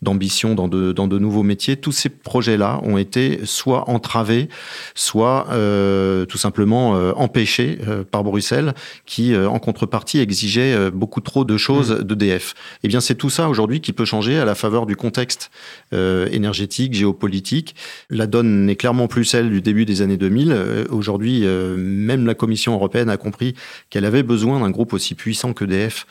d'ambition 0.00 0.54
dans 0.54 0.66
de, 0.66 0.92
dans 0.92 1.08
de 1.08 1.18
nouveaux 1.18 1.42
métiers, 1.42 1.76
tous 1.76 1.92
ces 1.92 2.08
projets-là 2.08 2.80
ont 2.84 2.96
été 2.96 3.40
soit 3.44 3.90
entravés, 3.90 4.48
soit 4.94 5.48
euh, 5.50 6.24
tout 6.24 6.38
simplement 6.38 6.96
euh, 6.96 7.12
empêchés 7.16 7.80
euh, 7.86 8.02
par 8.02 8.24
Bruxelles, 8.24 8.72
qui 9.04 9.36
en 9.36 9.58
contrepartie 9.58 10.20
exigeait 10.20 10.90
beaucoup 10.90 11.20
trop 11.20 11.44
de 11.44 11.58
choses 11.58 11.92
mmh. 11.92 12.04
d'EDF. 12.04 12.54
Eh 12.82 12.88
bien, 12.88 13.00
c'est 13.00 13.14
tout 13.14 13.28
ça 13.28 13.50
aujourd'hui 13.50 13.82
qui 13.82 13.92
peut 13.92 14.06
changer 14.06 14.21
à 14.30 14.44
la 14.44 14.54
faveur 14.54 14.86
du 14.86 14.96
contexte 14.96 15.50
euh, 15.92 16.28
énergétique, 16.30 16.94
géopolitique. 16.94 17.74
La 18.08 18.26
donne 18.26 18.66
n'est 18.66 18.76
clairement 18.76 19.08
plus 19.08 19.24
celle 19.24 19.50
du 19.50 19.60
début 19.60 19.84
des 19.84 20.02
années 20.02 20.16
2000. 20.16 20.52
Euh, 20.52 20.84
aujourd'hui, 20.90 21.40
euh, 21.44 21.76
même 21.76 22.26
la 22.26 22.34
Commission 22.34 22.74
européenne 22.74 23.10
a 23.10 23.16
compris 23.16 23.54
qu'elle 23.90 24.04
avait 24.04 24.22
besoin 24.22 24.60
d'un 24.60 24.70
groupe 24.70 24.92
aussi 24.92 25.14
puissant 25.14 25.52
que 25.52 25.64
DF 25.64 26.06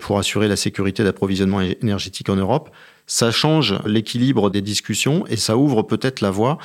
pour 0.00 0.18
assurer 0.18 0.48
la 0.48 0.56
sécurité 0.56 1.04
d'approvisionnement 1.04 1.60
énergétique 1.60 2.28
en 2.28 2.36
Europe. 2.36 2.70
Ça 3.06 3.30
change 3.30 3.76
l'équilibre 3.84 4.50
des 4.50 4.62
discussions 4.62 5.26
et 5.28 5.36
ça 5.36 5.56
ouvre 5.56 5.82
peut-être 5.82 6.20
la 6.20 6.30
voie 6.30 6.58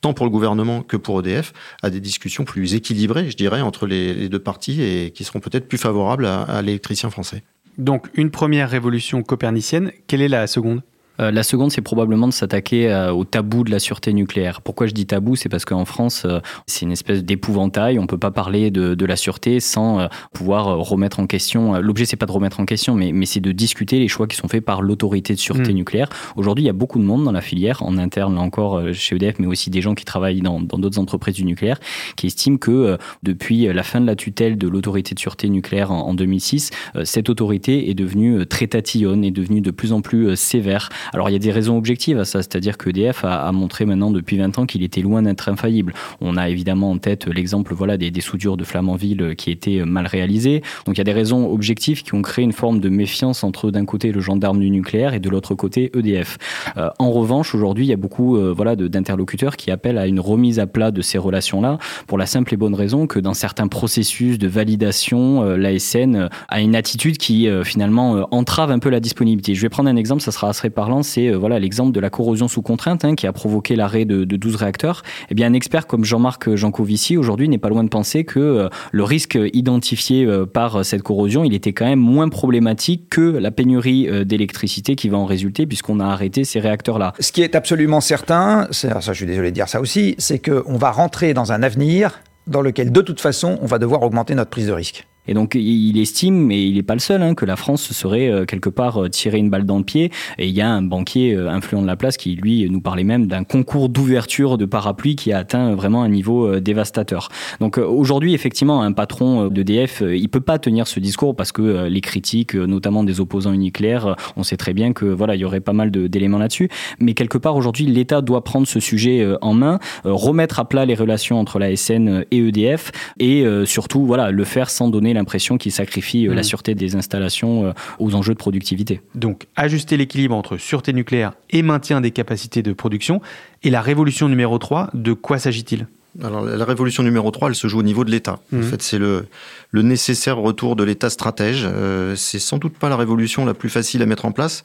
tant 0.00 0.12
pour 0.12 0.26
le 0.26 0.30
gouvernement 0.30 0.82
que 0.82 0.96
pour 0.96 1.20
EDF, 1.20 1.52
à 1.82 1.90
des 1.90 2.00
discussions 2.00 2.44
plus 2.44 2.74
équilibrées, 2.74 3.30
je 3.30 3.36
dirais, 3.36 3.62
entre 3.62 3.86
les, 3.86 4.28
deux 4.28 4.38
parties 4.38 4.82
et 4.82 5.10
qui 5.10 5.24
seront 5.24 5.40
peut-être 5.40 5.68
plus 5.68 5.78
favorables 5.78 6.26
à 6.26 6.60
l'électricien 6.60 7.10
français. 7.10 7.42
Donc 7.78 8.08
une 8.14 8.30
première 8.30 8.70
révolution 8.70 9.22
copernicienne, 9.22 9.92
quelle 10.06 10.22
est 10.22 10.28
la 10.28 10.46
seconde? 10.46 10.82
Euh, 11.20 11.30
la 11.30 11.42
seconde, 11.42 11.70
c'est 11.70 11.82
probablement 11.82 12.26
de 12.26 12.32
s'attaquer 12.32 12.90
euh, 12.90 13.12
au 13.12 13.24
tabou 13.24 13.64
de 13.64 13.70
la 13.70 13.78
sûreté 13.78 14.12
nucléaire. 14.12 14.60
Pourquoi 14.60 14.86
je 14.86 14.92
dis 14.92 15.06
tabou? 15.06 15.36
C'est 15.36 15.48
parce 15.48 15.64
qu'en 15.64 15.84
France, 15.84 16.24
euh, 16.24 16.40
c'est 16.66 16.84
une 16.84 16.92
espèce 16.92 17.24
d'épouvantail. 17.24 17.98
On 17.98 18.02
ne 18.02 18.06
peut 18.06 18.18
pas 18.18 18.30
parler 18.30 18.70
de, 18.70 19.06
la 19.06 19.14
sûreté 19.14 19.60
sans 19.60 20.08
pouvoir 20.32 20.78
remettre 20.78 21.20
en 21.20 21.28
question. 21.28 21.74
L'objet, 21.74 22.06
c'est 22.06 22.16
pas 22.16 22.26
de 22.26 22.32
remettre 22.32 22.58
en 22.58 22.64
question, 22.64 22.96
mais, 22.96 23.12
c'est 23.24 23.38
de 23.38 23.52
discuter 23.52 24.00
les 24.00 24.08
choix 24.08 24.26
qui 24.26 24.36
sont 24.36 24.48
faits 24.48 24.64
par 24.64 24.82
l'autorité 24.82 25.32
de 25.32 25.38
sûreté 25.38 25.72
hmm. 25.72 25.76
nucléaire. 25.76 26.08
Aujourd'hui, 26.34 26.64
il 26.64 26.66
y 26.66 26.70
a 26.70 26.72
beaucoup 26.72 26.98
de 26.98 27.04
monde 27.04 27.22
dans 27.22 27.30
la 27.30 27.40
filière, 27.40 27.84
en 27.84 27.98
interne, 27.98 28.34
là 28.34 28.40
encore, 28.40 28.82
chez 28.92 29.14
EDF, 29.14 29.38
mais 29.38 29.46
aussi 29.46 29.70
des 29.70 29.80
gens 29.80 29.94
qui 29.94 30.04
travaillent 30.04 30.40
dans 30.40 30.60
d'autres 30.60 30.98
entreprises 30.98 31.36
du 31.36 31.44
nucléaire, 31.44 31.78
qui 32.16 32.26
estiment 32.26 32.56
que 32.56 32.98
depuis 33.22 33.72
la 33.72 33.82
fin 33.84 34.00
de 34.00 34.06
la 34.06 34.16
tutelle 34.16 34.58
de 34.58 34.66
l'autorité 34.66 35.14
de 35.14 35.20
sûreté 35.20 35.48
nucléaire 35.48 35.92
en, 35.92 36.08
en 36.08 36.14
2006, 36.14 36.70
cette 37.04 37.28
autorité 37.28 37.88
est 37.88 37.94
devenue 37.94 38.44
très 38.44 38.66
tatillonne, 38.66 39.24
est 39.24 39.30
devenue 39.30 39.60
de 39.60 39.70
plus 39.70 39.92
en 39.92 40.00
plus 40.00 40.34
sévère 40.34 40.88
alors 41.12 41.30
il 41.30 41.32
y 41.32 41.36
a 41.36 41.40
des 41.40 41.52
raisons 41.52 41.76
objectives 41.76 42.18
à 42.18 42.24
ça, 42.24 42.42
c'est-à-dire 42.42 42.78
que 42.78 42.90
EDF 42.90 43.24
a, 43.24 43.50
montré 43.52 43.84
maintenant 43.84 44.10
depuis 44.10 44.38
20 44.38 44.58
ans 44.58 44.66
qu'il 44.66 44.82
était 44.82 45.00
loin 45.00 45.22
d'être 45.22 45.48
infaillible. 45.48 45.94
On 46.20 46.36
a 46.36 46.48
évidemment 46.48 46.90
en 46.90 46.98
tête 46.98 47.26
l'exemple 47.26 47.74
voilà, 47.74 47.96
des, 47.96 48.12
soudures 48.20 48.56
de 48.56 48.64
Flamanville 48.64 49.34
qui 49.36 49.50
étaient 49.50 49.84
mal 49.84 50.06
réalisées. 50.06 50.62
Donc 50.84 50.96
il 50.96 50.98
y 50.98 51.00
a 51.00 51.04
des 51.04 51.12
raisons 51.12 51.50
objectives 51.50 52.02
qui 52.02 52.14
ont 52.14 52.22
créé 52.22 52.44
une 52.44 52.52
forme 52.52 52.80
de 52.80 52.88
méfiance 52.88 53.44
entre 53.44 53.70
d'un 53.70 53.84
côté 53.84 54.12
le 54.12 54.20
gendarme 54.20 54.60
du 54.60 54.70
nucléaire 54.70 55.14
et 55.14 55.20
de 55.20 55.28
l'autre 55.30 55.54
côté 55.54 55.90
EDF. 55.96 56.38
Euh, 56.76 56.90
en 56.98 57.10
revanche, 57.10 57.54
aujourd'hui, 57.54 57.86
il 57.86 57.88
y 57.88 57.92
a 57.92 57.96
beaucoup 57.96 58.36
euh, 58.36 58.52
voilà, 58.56 58.76
d'interlocuteurs 58.76 59.56
qui 59.56 59.70
appellent 59.70 59.98
à 59.98 60.06
une 60.06 60.20
remise 60.20 60.58
à 60.58 60.66
plat 60.66 60.90
de 60.90 61.02
ces 61.02 61.18
relations-là 61.18 61.78
pour 62.06 62.18
la 62.18 62.26
simple 62.26 62.54
et 62.54 62.56
bonne 62.56 62.74
raison 62.74 63.06
que 63.06 63.18
dans 63.18 63.34
certains 63.34 63.68
processus 63.68 64.38
de 64.38 64.48
validation, 64.48 65.42
euh, 65.42 65.56
l'ASN 65.56 66.28
a 66.48 66.60
une 66.60 66.76
attitude 66.76 67.18
qui 67.18 67.48
finalement 67.64 68.26
entrave 68.30 68.70
un 68.70 68.78
peu 68.78 68.88
la 68.88 69.00
disponibilité. 69.00 69.54
Je 69.54 69.62
vais 69.62 69.68
prendre 69.68 69.88
un 69.88 69.96
exemple, 69.96 70.22
ça 70.22 70.32
sera 70.32 70.48
assez 70.48 70.70
parlant 70.70 70.95
c'est 71.02 71.28
euh, 71.28 71.36
voilà 71.36 71.58
l'exemple 71.58 71.92
de 71.92 72.00
la 72.00 72.10
corrosion 72.10 72.48
sous 72.48 72.62
contrainte 72.62 73.04
hein, 73.04 73.14
qui 73.14 73.26
a 73.26 73.32
provoqué 73.32 73.76
l'arrêt 73.76 74.04
de, 74.04 74.24
12 74.24 74.56
réacteurs. 74.56 75.02
Eh 75.30 75.34
bien, 75.34 75.46
un 75.48 75.52
expert 75.52 75.86
comme 75.86 76.04
Jean-Marc 76.04 76.54
Jancovici 76.54 77.16
aujourd'hui 77.16 77.48
n'est 77.48 77.58
pas 77.58 77.68
loin 77.68 77.84
de 77.84 77.88
penser 77.88 78.24
que 78.24 78.38
euh, 78.38 78.68
le 78.92 79.04
risque 79.04 79.38
identifié 79.52 80.24
euh, 80.24 80.46
par 80.46 80.84
cette 80.84 81.02
corrosion, 81.02 81.44
il 81.44 81.54
était 81.54 81.72
quand 81.72 81.86
même 81.86 82.00
moins 82.00 82.28
problématique 82.28 83.08
que 83.10 83.20
la 83.20 83.50
pénurie 83.50 84.08
d'électricité 84.24 84.96
qui 84.96 85.08
va 85.08 85.18
en 85.18 85.26
résulter 85.26 85.66
puisqu'on 85.66 86.00
a 86.00 86.06
arrêté 86.06 86.44
ces 86.44 86.60
réacteurs-là. 86.60 87.12
Ce 87.20 87.32
qui 87.32 87.42
est 87.42 87.54
absolument 87.54 88.00
certain, 88.00 88.68
ça, 88.70 89.00
je 89.00 89.12
suis 89.12 89.26
désolé 89.26 89.50
de 89.50 89.54
dire 89.54 89.68
ça 89.68 89.80
aussi, 89.80 90.14
c'est 90.18 90.38
qu'on 90.38 90.76
va 90.76 90.90
rentrer 90.90 91.34
dans 91.34 91.52
un 91.52 91.62
avenir 91.62 92.20
dans 92.46 92.62
lequel 92.62 92.92
de 92.92 93.00
toute 93.00 93.20
façon 93.20 93.58
on 93.62 93.66
va 93.66 93.78
devoir 93.78 94.02
augmenter 94.02 94.34
notre 94.34 94.50
prise 94.50 94.66
de 94.68 94.72
risque. 94.72 95.06
Et 95.28 95.34
donc 95.34 95.54
il 95.54 95.98
estime, 95.98 96.36
mais 96.36 96.66
il 96.66 96.74
n'est 96.74 96.82
pas 96.82 96.94
le 96.94 97.00
seul, 97.00 97.22
hein, 97.22 97.34
que 97.34 97.44
la 97.44 97.56
France 97.56 97.92
serait 97.92 98.28
euh, 98.28 98.44
quelque 98.44 98.68
part 98.68 99.02
euh, 99.02 99.08
tiré 99.08 99.38
une 99.38 99.50
balle 99.50 99.64
dans 99.64 99.78
le 99.78 99.84
pied. 99.84 100.10
Et 100.38 100.46
il 100.46 100.54
y 100.54 100.60
a 100.60 100.68
un 100.68 100.82
banquier 100.82 101.34
euh, 101.34 101.50
influent 101.50 101.82
de 101.82 101.86
la 101.86 101.96
place 101.96 102.16
qui, 102.16 102.34
lui, 102.34 102.68
nous 102.70 102.80
parlait 102.80 103.04
même 103.04 103.26
d'un 103.26 103.44
concours 103.44 103.88
d'ouverture 103.88 104.58
de 104.58 104.64
parapluie 104.64 105.16
qui 105.16 105.32
a 105.32 105.38
atteint 105.38 105.74
vraiment 105.74 106.02
un 106.02 106.08
niveau 106.08 106.60
dévastateur. 106.60 107.28
Donc 107.60 107.78
aujourd'hui, 107.78 108.34
effectivement, 108.34 108.82
un 108.82 108.92
patron 108.92 109.48
d'EDF, 109.48 110.02
il 110.06 110.28
peut 110.28 110.40
pas 110.40 110.58
tenir 110.58 110.86
ce 110.86 111.00
discours 111.00 111.36
parce 111.36 111.52
que 111.52 111.86
les 111.86 112.00
critiques, 112.00 112.54
notamment 112.54 113.04
des 113.04 113.20
opposants 113.20 113.52
nucléaires, 113.52 114.16
on 114.36 114.42
sait 114.42 114.56
très 114.56 114.72
bien 114.72 114.92
que 114.92 115.04
voilà, 115.04 115.34
il 115.34 115.40
y 115.40 115.44
aurait 115.44 115.60
pas 115.60 115.72
mal 115.72 115.90
d'éléments 115.90 116.38
là-dessus. 116.38 116.68
Mais 117.00 117.14
quelque 117.14 117.38
part 117.38 117.56
aujourd'hui, 117.56 117.86
l'État 117.86 118.22
doit 118.22 118.44
prendre 118.44 118.66
ce 118.66 118.80
sujet 118.80 119.26
en 119.40 119.54
main, 119.54 119.78
remettre 120.04 120.60
à 120.60 120.68
plat 120.68 120.84
les 120.84 120.94
relations 120.94 121.38
entre 121.38 121.58
la 121.58 121.74
SN 121.76 122.24
et 122.30 122.38
EDF, 122.38 122.92
et 123.18 123.44
surtout 123.64 124.06
voilà, 124.06 124.30
le 124.30 124.44
faire 124.44 124.70
sans 124.70 124.88
donner 124.88 125.14
l'impression 125.16 125.58
qu'il 125.58 125.72
sacrifie 125.72 126.28
euh, 126.28 126.34
la 126.34 126.40
mm. 126.40 126.44
sûreté 126.44 126.74
des 126.74 126.96
installations 126.96 127.66
euh, 127.66 127.72
aux 127.98 128.14
enjeux 128.14 128.34
de 128.34 128.38
productivité. 128.38 129.00
Donc, 129.14 129.46
ajuster 129.56 129.96
l'équilibre 129.96 130.34
entre 130.34 130.56
sûreté 130.56 130.92
nucléaire 130.92 131.32
et 131.50 131.62
maintien 131.62 132.00
des 132.00 132.10
capacités 132.10 132.62
de 132.62 132.72
production. 132.72 133.20
Et 133.62 133.70
la 133.70 133.80
révolution 133.80 134.28
numéro 134.28 134.58
3, 134.58 134.90
de 134.94 135.12
quoi 135.12 135.38
s'agit-il? 135.38 135.86
Alors 136.22 136.42
la 136.42 136.64
révolution 136.64 137.02
numéro 137.02 137.30
3, 137.30 137.48
elle 137.48 137.54
se 137.54 137.68
joue 137.68 137.80
au 137.80 137.82
niveau 137.82 138.04
de 138.04 138.10
l'État. 138.10 138.38
En 138.52 138.58
mm. 138.58 138.62
fait, 138.62 138.82
c'est 138.82 138.98
le, 138.98 139.26
le 139.70 139.82
nécessaire 139.82 140.38
retour 140.38 140.76
de 140.76 140.84
l'État 140.84 141.10
stratège. 141.10 141.64
Euh, 141.66 142.14
c'est 142.16 142.38
sans 142.38 142.58
doute 142.58 142.78
pas 142.78 142.88
la 142.88 142.96
révolution 142.96 143.44
la 143.44 143.54
plus 143.54 143.68
facile 143.68 144.02
à 144.02 144.06
mettre 144.06 144.24
en 144.24 144.32
place 144.32 144.64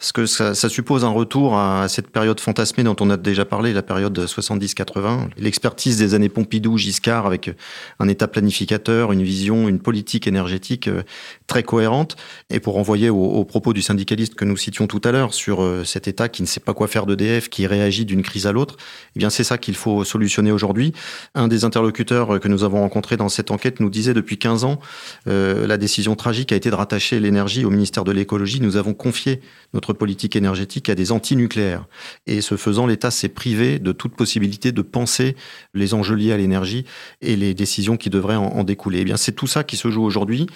parce 0.00 0.12
que 0.12 0.24
ça, 0.24 0.54
ça, 0.54 0.70
suppose 0.70 1.04
un 1.04 1.10
retour 1.10 1.58
à 1.58 1.86
cette 1.88 2.08
période 2.08 2.40
fantasmée 2.40 2.82
dont 2.82 2.96
on 3.00 3.10
a 3.10 3.18
déjà 3.18 3.44
parlé, 3.44 3.74
la 3.74 3.82
période 3.82 4.18
70-80, 4.18 5.28
l'expertise 5.36 5.98
des 5.98 6.14
années 6.14 6.30
Pompidou-Giscard 6.30 7.26
avec 7.26 7.50
un 7.98 8.08
État 8.08 8.26
planificateur, 8.26 9.12
une 9.12 9.22
vision, 9.22 9.68
une 9.68 9.78
politique 9.78 10.26
énergétique 10.26 10.88
euh, 10.88 11.02
très 11.46 11.62
cohérente. 11.62 12.16
Et 12.48 12.60
pour 12.60 12.74
renvoyer 12.74 13.10
aux, 13.10 13.44
propos 13.44 13.74
du 13.74 13.82
syndicaliste 13.82 14.36
que 14.36 14.46
nous 14.46 14.56
citions 14.56 14.86
tout 14.86 15.02
à 15.04 15.12
l'heure 15.12 15.34
sur 15.34 15.62
euh, 15.62 15.84
cet 15.84 16.08
État 16.08 16.30
qui 16.30 16.40
ne 16.40 16.46
sait 16.46 16.60
pas 16.60 16.72
quoi 16.72 16.88
faire 16.88 17.04
d'EDF, 17.04 17.50
qui 17.50 17.66
réagit 17.66 18.06
d'une 18.06 18.22
crise 18.22 18.46
à 18.46 18.52
l'autre, 18.52 18.78
eh 19.16 19.18
bien 19.18 19.28
c'est 19.28 19.44
ça 19.44 19.58
qu'il 19.58 19.76
faut 19.76 20.02
solutionner 20.04 20.50
aujourd'hui. 20.50 20.94
Un 21.34 21.46
des 21.46 21.64
interlocuteurs 21.64 22.40
que 22.40 22.48
nous 22.48 22.64
avons 22.64 22.80
rencontrés 22.80 23.18
dans 23.18 23.28
cette 23.28 23.50
enquête 23.50 23.80
nous 23.80 23.90
disait 23.90 24.14
depuis 24.14 24.38
15 24.38 24.64
ans, 24.64 24.80
euh, 25.28 25.66
la 25.66 25.76
décision 25.76 26.16
tragique 26.16 26.52
a 26.52 26.56
été 26.56 26.70
de 26.70 26.74
rattacher 26.74 27.20
l'énergie 27.20 27.66
au 27.66 27.70
ministère 27.70 28.04
de 28.04 28.12
l'écologie. 28.12 28.62
Nous 28.62 28.78
avons 28.78 28.94
confié 28.94 29.42
notre 29.74 29.89
politique 29.92 30.36
énergétique 30.36 30.88
à 30.88 30.94
des 30.94 31.12
anti-nucléaires. 31.12 31.86
Et 32.26 32.40
ce 32.40 32.56
faisant, 32.56 32.86
l'État 32.86 33.10
s'est 33.10 33.28
privé 33.28 33.78
de 33.78 33.92
toute 33.92 34.14
possibilité 34.14 34.72
de 34.72 34.82
penser 34.82 35.36
les 35.74 35.94
enjeux 35.94 36.14
liés 36.14 36.32
à 36.32 36.36
l'énergie 36.36 36.84
et 37.20 37.36
les 37.36 37.54
décisions 37.54 37.96
qui 37.96 38.10
devraient 38.10 38.36
en, 38.36 38.64
découler. 38.64 38.98
Et 38.98 39.02
eh 39.02 39.04
bien, 39.04 39.16
c'est 39.16 39.32
tout 39.32 39.46
ça 39.46 39.64
qui 39.64 39.76
se 39.76 39.90
joue 39.90 40.02
aujourd'hui. 40.02 40.46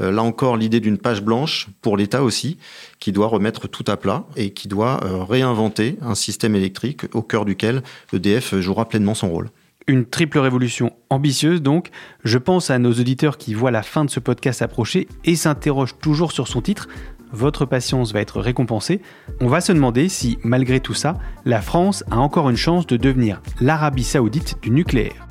Euh, 0.00 0.10
là 0.10 0.22
encore, 0.22 0.56
l'idée 0.56 0.80
d'une 0.80 0.98
page 0.98 1.22
blanche 1.22 1.68
pour 1.80 1.96
l'État 1.96 2.22
aussi, 2.22 2.58
qui 2.98 3.12
doit 3.12 3.28
remettre 3.28 3.68
tout 3.68 3.84
à 3.86 3.96
plat 3.96 4.24
et 4.36 4.50
qui 4.50 4.68
doit 4.68 5.00
euh, 5.04 5.22
réinventer 5.22 5.96
un 6.02 6.14
système 6.14 6.54
électrique 6.54 7.02
au 7.14 7.22
cœur 7.22 7.44
duquel 7.44 7.82
EDF 8.12 8.56
jouera 8.60 8.88
pleinement 8.88 9.14
son 9.14 9.30
rôle. 9.30 9.50
Une 9.88 10.04
triple 10.04 10.38
révolution 10.38 10.92
ambitieuse 11.10 11.60
donc. 11.60 11.90
Je 12.24 12.38
pense 12.38 12.70
à 12.70 12.78
nos 12.78 12.92
auditeurs 12.92 13.36
qui 13.36 13.54
voient 13.54 13.72
la 13.72 13.82
fin 13.82 14.04
de 14.04 14.10
ce 14.10 14.20
podcast 14.20 14.62
approcher 14.62 15.08
et 15.24 15.34
s'interrogent 15.34 15.96
toujours 16.00 16.32
sur 16.32 16.46
son 16.46 16.62
titre 16.62 16.88
votre 17.32 17.66
patience 17.66 18.12
va 18.12 18.20
être 18.20 18.40
récompensée, 18.40 19.00
on 19.40 19.48
va 19.48 19.60
se 19.60 19.72
demander 19.72 20.08
si, 20.08 20.38
malgré 20.44 20.80
tout 20.80 20.94
ça, 20.94 21.18
la 21.44 21.60
France 21.60 22.04
a 22.10 22.18
encore 22.18 22.50
une 22.50 22.56
chance 22.56 22.86
de 22.86 22.96
devenir 22.96 23.40
l'Arabie 23.60 24.04
saoudite 24.04 24.56
du 24.62 24.70
nucléaire. 24.70 25.26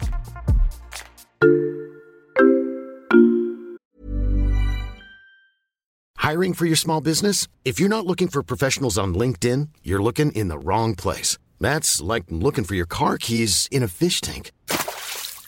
Hiring 6.32 6.54
for 6.54 6.66
your 6.66 6.78
small 6.78 7.02
business? 7.02 7.48
If 7.66 7.80
you're 7.80 7.90
not 7.90 8.06
looking 8.06 8.30
for 8.30 8.42
professionals 8.42 8.98
on 8.98 9.14
LinkedIn, 9.14 9.68
you're 9.84 10.02
looking 10.02 10.32
in 10.32 10.48
the 10.48 10.58
wrong 10.58 10.96
place. 10.96 11.38
That's 11.60 12.02
like 12.02 12.24
looking 12.30 12.64
for 12.64 12.74
your 12.74 12.86
car 12.86 13.18
keys 13.18 13.68
in 13.70 13.84
a 13.84 13.88
fish 13.88 14.22
tank. 14.22 14.52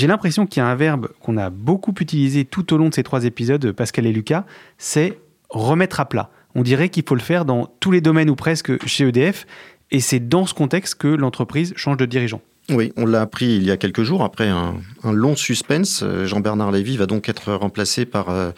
J'ai 0.00 0.06
l'impression 0.06 0.46
qu'il 0.46 0.62
y 0.62 0.64
a 0.64 0.66
un 0.66 0.76
verbe 0.76 1.10
qu'on 1.20 1.36
a 1.36 1.50
beaucoup 1.50 1.92
utilisé 2.00 2.46
tout 2.46 2.72
au 2.72 2.78
long 2.78 2.88
de 2.88 2.94
ces 2.94 3.02
trois 3.02 3.26
épisodes, 3.26 3.70
Pascal 3.72 4.06
et 4.06 4.12
Lucas, 4.14 4.46
c'est 4.78 5.18
remettre 5.50 6.00
à 6.00 6.06
plat. 6.06 6.30
On 6.54 6.62
dirait 6.62 6.88
qu'il 6.88 7.02
faut 7.06 7.14
le 7.14 7.20
faire 7.20 7.44
dans 7.44 7.66
tous 7.80 7.90
les 7.90 8.00
domaines 8.00 8.30
ou 8.30 8.34
presque 8.34 8.82
chez 8.86 9.06
EDF, 9.06 9.46
et 9.90 10.00
c'est 10.00 10.18
dans 10.18 10.46
ce 10.46 10.54
contexte 10.54 10.94
que 10.94 11.06
l'entreprise 11.06 11.74
change 11.76 11.98
de 11.98 12.06
dirigeant. 12.06 12.40
Oui, 12.70 12.92
on 12.96 13.06
l'a 13.06 13.20
appris 13.20 13.56
il 13.56 13.64
y 13.64 13.70
a 13.70 13.76
quelques 13.76 14.02
jours, 14.02 14.22
après 14.22 14.48
un, 14.48 14.74
long 15.04 15.34
suspense. 15.34 16.02
Euh, 16.02 16.26
Jean-Bernard 16.26 16.70
Lévy 16.70 16.96
va 16.96 17.06
donc 17.06 17.28
être 17.28 17.52
remplacé 17.52 18.04
par 18.04 18.30
euh, 18.30 18.50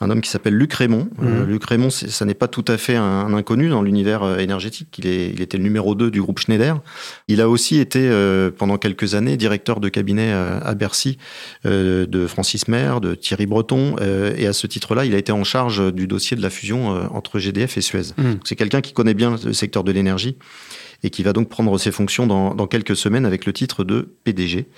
un 0.00 0.10
homme 0.10 0.20
qui 0.20 0.30
s'appelle 0.30 0.54
Luc 0.54 0.72
Raymond. 0.72 1.08
Euh, 1.22 1.44
mhm. 1.44 1.50
Luc 1.50 1.64
Raymond, 1.64 1.90
ça 1.90 2.24
n'est 2.24 2.34
pas 2.34 2.48
tout 2.48 2.64
à 2.68 2.78
fait 2.78 2.96
un, 2.96 3.32
inconnu 3.34 3.68
dans 3.68 3.82
l'univers 3.82 4.38
énergétique. 4.38 4.88
Il, 4.98 5.06
est, 5.06 5.30
il 5.30 5.42
était 5.42 5.58
le 5.58 5.64
numéro 5.64 5.94
2 5.94 6.10
du 6.10 6.22
groupe 6.22 6.38
Schneider. 6.38 6.80
Il 7.28 7.40
a 7.40 7.48
aussi 7.48 7.78
été, 7.78 8.10
pendant 8.56 8.78
quelques 8.78 9.14
années, 9.14 9.36
directeur 9.36 9.80
de 9.80 9.88
cabinet 9.88 10.32
à 10.32 10.74
Bercy 10.74 11.18
de 11.64 12.26
Francis 12.26 12.68
Maire, 12.68 13.00
de 13.00 13.14
Thierry 13.14 13.46
Breton. 13.46 13.96
et 14.36 14.46
à 14.46 14.52
ce 14.52 14.66
titre-là, 14.66 15.04
il 15.04 15.14
a 15.14 15.18
été 15.18 15.32
en 15.32 15.44
charge 15.44 15.92
du 15.92 16.06
dossier 16.06 16.36
de 16.36 16.42
la 16.42 16.50
fusion 16.50 16.88
entre 17.14 17.38
GDF 17.38 17.76
et 17.76 17.80
Suez. 17.80 18.12
Mhm. 18.16 18.38
C'est 18.44 18.56
quelqu'un 18.56 18.80
qui 18.80 18.92
connaît 18.92 19.14
bien 19.14 19.36
le 19.44 19.52
secteur 19.52 19.84
de 19.84 19.92
l'énergie 19.92 20.36
et 21.02 21.10
qui 21.10 21.22
va 21.22 21.32
donc 21.32 21.48
prendre 21.48 21.78
ses 21.78 21.92
fonctions 21.92 22.26
dans, 22.26 22.66
quelques 22.66 22.96
semaines 22.96 23.24
avec 23.24 23.46
le 23.46 23.52
titre 23.52 23.84
de 23.84 24.16
PDG. 24.24 24.68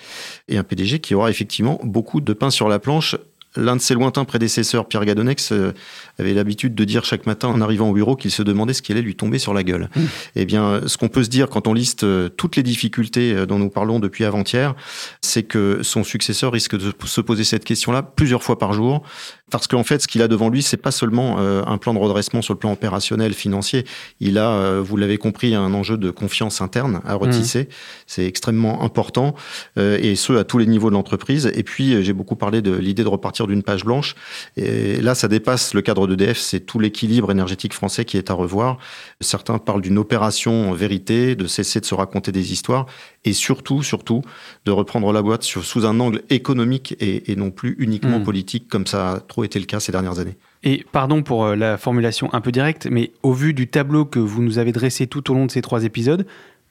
Et 0.47 0.57
un 0.57 0.63
PDG 0.63 0.99
qui 0.99 1.15
aura 1.15 1.29
effectivement 1.29 1.79
beaucoup 1.83 2.21
de 2.21 2.33
pain 2.33 2.49
sur 2.49 2.69
la 2.69 2.79
planche 2.79 3.15
L'un 3.57 3.75
de 3.75 3.81
ses 3.81 3.95
lointains 3.95 4.23
prédécesseurs, 4.23 4.87
Pierre 4.87 5.03
Gadonex, 5.03 5.51
euh, 5.51 5.73
avait 6.17 6.33
l'habitude 6.33 6.73
de 6.73 6.85
dire 6.85 7.03
chaque 7.03 7.25
matin 7.25 7.49
en 7.49 7.59
arrivant 7.59 7.89
au 7.89 7.93
bureau 7.93 8.15
qu'il 8.15 8.31
se 8.31 8.43
demandait 8.43 8.73
ce 8.73 8.81
qui 8.81 8.93
allait 8.93 9.01
lui 9.01 9.15
tomber 9.15 9.39
sur 9.39 9.53
la 9.53 9.63
gueule. 9.63 9.89
Mmh. 9.93 10.01
Eh 10.37 10.45
bien, 10.45 10.81
ce 10.87 10.97
qu'on 10.97 11.09
peut 11.09 11.23
se 11.23 11.29
dire 11.29 11.49
quand 11.49 11.67
on 11.67 11.73
liste 11.73 12.05
euh, 12.05 12.29
toutes 12.29 12.55
les 12.55 12.63
difficultés 12.63 13.33
euh, 13.33 13.45
dont 13.45 13.59
nous 13.59 13.69
parlons 13.69 13.99
depuis 13.99 14.23
avant-hier, 14.23 14.73
c'est 15.21 15.43
que 15.43 15.79
son 15.83 16.05
successeur 16.05 16.53
risque 16.53 16.77
de 16.77 16.93
se 17.03 17.19
poser 17.19 17.43
cette 17.43 17.65
question-là 17.65 18.03
plusieurs 18.03 18.41
fois 18.41 18.57
par 18.57 18.71
jour, 18.71 19.03
parce 19.49 19.67
qu'en 19.67 19.83
fait, 19.83 20.01
ce 20.01 20.07
qu'il 20.07 20.21
a 20.21 20.29
devant 20.29 20.47
lui, 20.47 20.61
c'est 20.61 20.77
pas 20.77 20.91
seulement 20.91 21.39
un 21.39 21.77
plan 21.77 21.93
de 21.93 21.99
redressement 21.99 22.41
sur 22.41 22.53
le 22.53 22.57
plan 22.59 22.71
opérationnel, 22.71 23.33
financier. 23.33 23.85
Il 24.21 24.37
a, 24.37 24.79
vous 24.79 24.95
l'avez 24.95 25.17
compris, 25.17 25.55
un 25.55 25.73
enjeu 25.73 25.97
de 25.97 26.09
confiance 26.09 26.61
interne 26.61 27.01
à 27.05 27.15
retisser. 27.15 27.63
Mmh. 27.63 27.67
C'est 28.07 28.25
extrêmement 28.25 28.81
important, 28.81 29.35
et 29.77 30.15
ce 30.15 30.33
à 30.37 30.45
tous 30.45 30.57
les 30.57 30.67
niveaux 30.67 30.89
de 30.89 30.95
l'entreprise. 30.95 31.51
Et 31.53 31.63
puis, 31.63 32.01
j'ai 32.01 32.13
beaucoup 32.13 32.37
parlé 32.37 32.61
de 32.61 32.71
l'idée 32.71 33.03
de 33.03 33.09
repartir 33.09 33.40
d'une 33.47 33.63
page 33.63 33.83
blanche. 33.83 34.15
Et 34.57 35.01
là, 35.01 35.15
ça 35.15 35.27
dépasse 35.27 35.73
le 35.73 35.81
cadre 35.81 36.07
d'EDF, 36.07 36.37
c'est 36.37 36.61
tout 36.61 36.79
l'équilibre 36.79 37.31
énergétique 37.31 37.73
français 37.73 38.05
qui 38.05 38.17
est 38.17 38.29
à 38.29 38.33
revoir. 38.33 38.77
Certains 39.19 39.57
parlent 39.57 39.81
d'une 39.81 39.97
opération 39.97 40.73
vérité, 40.73 41.35
de 41.35 41.47
cesser 41.47 41.79
de 41.79 41.85
se 41.85 41.95
raconter 41.95 42.31
des 42.31 42.51
histoires, 42.51 42.85
et 43.25 43.33
surtout, 43.33 43.83
surtout, 43.83 44.21
de 44.65 44.71
reprendre 44.71 45.11
la 45.13 45.21
boîte 45.21 45.43
sous 45.43 45.85
un 45.85 45.99
angle 45.99 46.23
économique 46.29 46.95
et, 46.99 47.35
non 47.35 47.51
plus 47.51 47.75
uniquement 47.79 48.19
hmm. 48.19 48.23
politique, 48.23 48.67
comme 48.67 48.87
ça 48.87 49.11
a 49.11 49.19
trop 49.19 49.43
été 49.43 49.59
le 49.59 49.65
cas 49.65 49.79
ces 49.79 49.91
dernières 49.91 50.19
années. 50.19 50.37
Et 50.63 50.85
pardon 50.91 51.23
pour 51.23 51.45
euh, 51.45 51.55
la 51.55 51.77
formulation 51.77 52.31
un 52.33 52.41
peu 52.41 52.51
directe, 52.51 52.87
mais 52.89 53.11
au 53.23 53.33
vu 53.33 53.53
du 53.53 53.67
tableau 53.67 54.05
que 54.05 54.19
vous 54.19 54.41
nous 54.41 54.59
avez 54.59 54.71
dressé 54.71 55.07
tout 55.07 55.31
au 55.31 55.33
long 55.33 55.45
de 55.45 55.51
ces 55.51 55.61
trois 55.61 55.83
épisodes, 55.83 56.25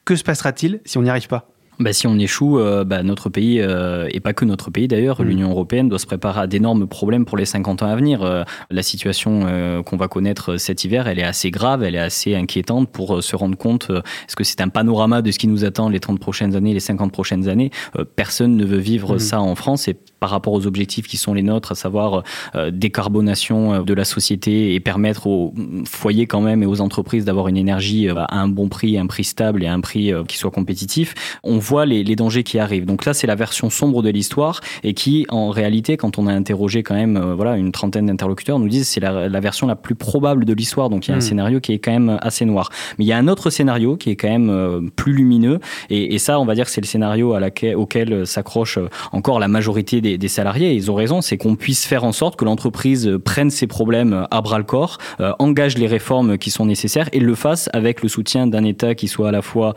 que 0.05 0.15
se 0.15 0.23
passera-t-il 0.23 0.79
si 0.85 0.97
on 0.97 1.03
n'y 1.03 1.09
arrive 1.09 1.27
pas? 1.27 1.50
Bah, 1.81 1.93
si 1.93 2.07
on 2.07 2.17
échoue, 2.17 2.59
euh, 2.59 2.83
bah, 2.83 3.03
notre 3.03 3.29
pays, 3.29 3.61
euh, 3.61 4.07
et 4.11 4.19
pas 4.19 4.33
que 4.33 4.45
notre 4.45 4.71
pays 4.71 4.87
d'ailleurs, 4.87 5.21
mm. 5.21 5.25
l'Union 5.25 5.49
européenne 5.51 5.89
doit 5.89 5.99
se 5.99 6.05
préparer 6.05 6.41
à 6.41 6.47
d'énormes 6.47 6.87
problèmes 6.87 7.25
pour 7.25 7.37
les 7.37 7.45
50 7.45 7.83
ans 7.83 7.87
à 7.87 7.95
venir. 7.95 8.23
Euh, 8.23 8.43
la 8.69 8.83
situation 8.83 9.41
qu'on 9.85 9.97
va 9.97 10.07
connaître 10.07 10.57
cet 10.57 10.83
hiver, 10.83 11.07
elle 11.07 11.19
est 11.19 11.23
assez 11.23 11.51
grave, 11.51 11.83
elle 11.83 11.95
est 11.95 11.99
assez 11.99 12.35
inquiétante 12.35 12.89
pour 12.89 13.23
se 13.23 13.35
rendre 13.35 13.57
compte, 13.57 13.89
est-ce 13.89 14.35
que 14.35 14.43
c'est 14.43 14.61
un 14.61 14.69
panorama 14.69 15.21
de 15.21 15.31
ce 15.31 15.39
qui 15.39 15.47
nous 15.47 15.65
attend 15.65 15.89
les 15.89 15.99
30 15.99 16.19
prochaines 16.19 16.55
années, 16.55 16.73
les 16.73 16.79
50 16.79 17.11
prochaines 17.11 17.47
années? 17.47 17.71
Personne 18.15 18.55
ne 18.55 18.65
veut 18.65 18.77
vivre 18.77 19.15
mm. 19.15 19.19
ça 19.19 19.41
en 19.41 19.55
France 19.55 19.87
et 19.87 19.97
par 20.21 20.29
rapport 20.29 20.53
aux 20.53 20.67
objectifs 20.67 21.07
qui 21.07 21.17
sont 21.17 21.33
les 21.33 21.41
nôtres, 21.41 21.73
à 21.73 21.75
savoir 21.75 22.23
décarbonation 22.71 23.83
de 23.83 23.93
la 23.93 24.05
société 24.05 24.73
et 24.73 24.79
permettre 24.79 25.27
aux 25.27 25.53
foyers 25.85 26.27
quand 26.27 26.41
même 26.41 26.63
et 26.63 26.65
aux 26.65 26.79
entreprises 26.79 27.25
d'avoir 27.25 27.49
une 27.49 27.57
énergie 27.57 28.07
à 28.07 28.27
un 28.31 28.47
bon 28.47 28.69
prix, 28.69 28.97
un 28.97 29.07
prix 29.07 29.23
stable 29.23 29.63
et 29.63 29.67
un 29.67 29.81
prix 29.81 30.13
qui 30.27 30.37
soit 30.37 30.51
compétitif. 30.51 31.13
On 31.43 31.57
voit 31.57 31.85
les, 31.85 32.15
dangers 32.15 32.43
qui 32.43 32.59
arrivent. 32.59 32.85
Donc 32.85 33.05
là, 33.05 33.13
c'est 33.13 33.27
la 33.27 33.35
version 33.35 33.69
sombre 33.69 34.01
de 34.01 34.09
l'histoire 34.09 34.61
et 34.83 34.93
qui, 34.93 35.25
en 35.29 35.49
réalité, 35.49 35.97
quand 35.97 36.17
on 36.17 36.27
a 36.27 36.33
interrogé 36.33 36.83
quand 36.83 36.95
même 36.95 37.17
euh, 37.17 37.35
voilà, 37.35 37.57
une 37.57 37.71
trentaine 37.71 38.07
d'interlocuteurs, 38.07 38.59
nous 38.59 38.69
disent 38.69 38.87
c'est 38.87 38.99
la, 38.99 39.39
version 39.39 39.67
la 39.67 39.75
plus 39.75 39.95
probable 39.95 40.45
de 40.45 40.53
l'histoire. 40.53 40.89
Donc 40.89 41.07
il 41.07 41.11
y 41.11 41.13
a 41.13 41.15
un 41.15 41.19
hmm. 41.19 41.21
scénario 41.21 41.59
qui 41.59 41.73
est 41.73 41.79
quand 41.79 41.91
même 41.91 42.17
assez 42.21 42.45
noir. 42.45 42.69
Mais 42.97 43.05
il 43.05 43.07
y 43.07 43.13
a 43.13 43.17
un 43.17 43.27
autre 43.27 43.49
scénario 43.49 43.97
qui 43.97 44.09
est 44.09 44.15
quand 44.15 44.29
même 44.29 44.49
euh, 44.49 44.81
plus 44.95 45.13
lumineux 45.13 45.59
et, 45.89 46.19
ça, 46.19 46.39
on 46.39 46.45
va 46.45 46.53
dire 46.55 46.65
que 46.65 46.71
c'est 46.71 46.81
le 46.81 46.87
scénario 46.87 47.33
à 47.33 47.39
laquelle, 47.39 47.75
auquel 47.75 48.27
s'accroche 48.27 48.77
euh, 48.77 48.87
encore 49.11 49.39
la 49.39 49.47
majorité 49.47 50.01
des, 50.01 50.10
salariés. 50.27 50.71
Et 50.71 50.75
ils 50.75 50.91
ont 50.91 50.95
raison, 50.95 51.21
c'est 51.21 51.37
qu'on 51.37 51.55
puisse 51.55 51.85
faire 51.85 52.03
en 52.03 52.11
sorte 52.11 52.37
que 52.37 52.45
l'entreprise 52.45 53.17
prenne 53.23 53.49
ses 53.49 53.67
problèmes 53.67 54.27
à 54.31 54.41
bras 54.41 54.57
le 54.57 54.63
corps, 54.63 54.97
engage 55.39 55.77
les 55.77 55.87
réformes 55.87 56.37
qui 56.37 56.51
sont 56.51 56.65
nécessaires 56.65 57.09
et 57.11 57.19
le 57.19 57.35
fasse 57.35 57.69
avec 57.73 58.01
le 58.01 58.09
soutien 58.09 58.47
d'un 58.47 58.63
État 58.63 58.95
qui 58.95 59.07
soit 59.07 59.29
à 59.29 59.31
la 59.31 59.41
fois 59.41 59.73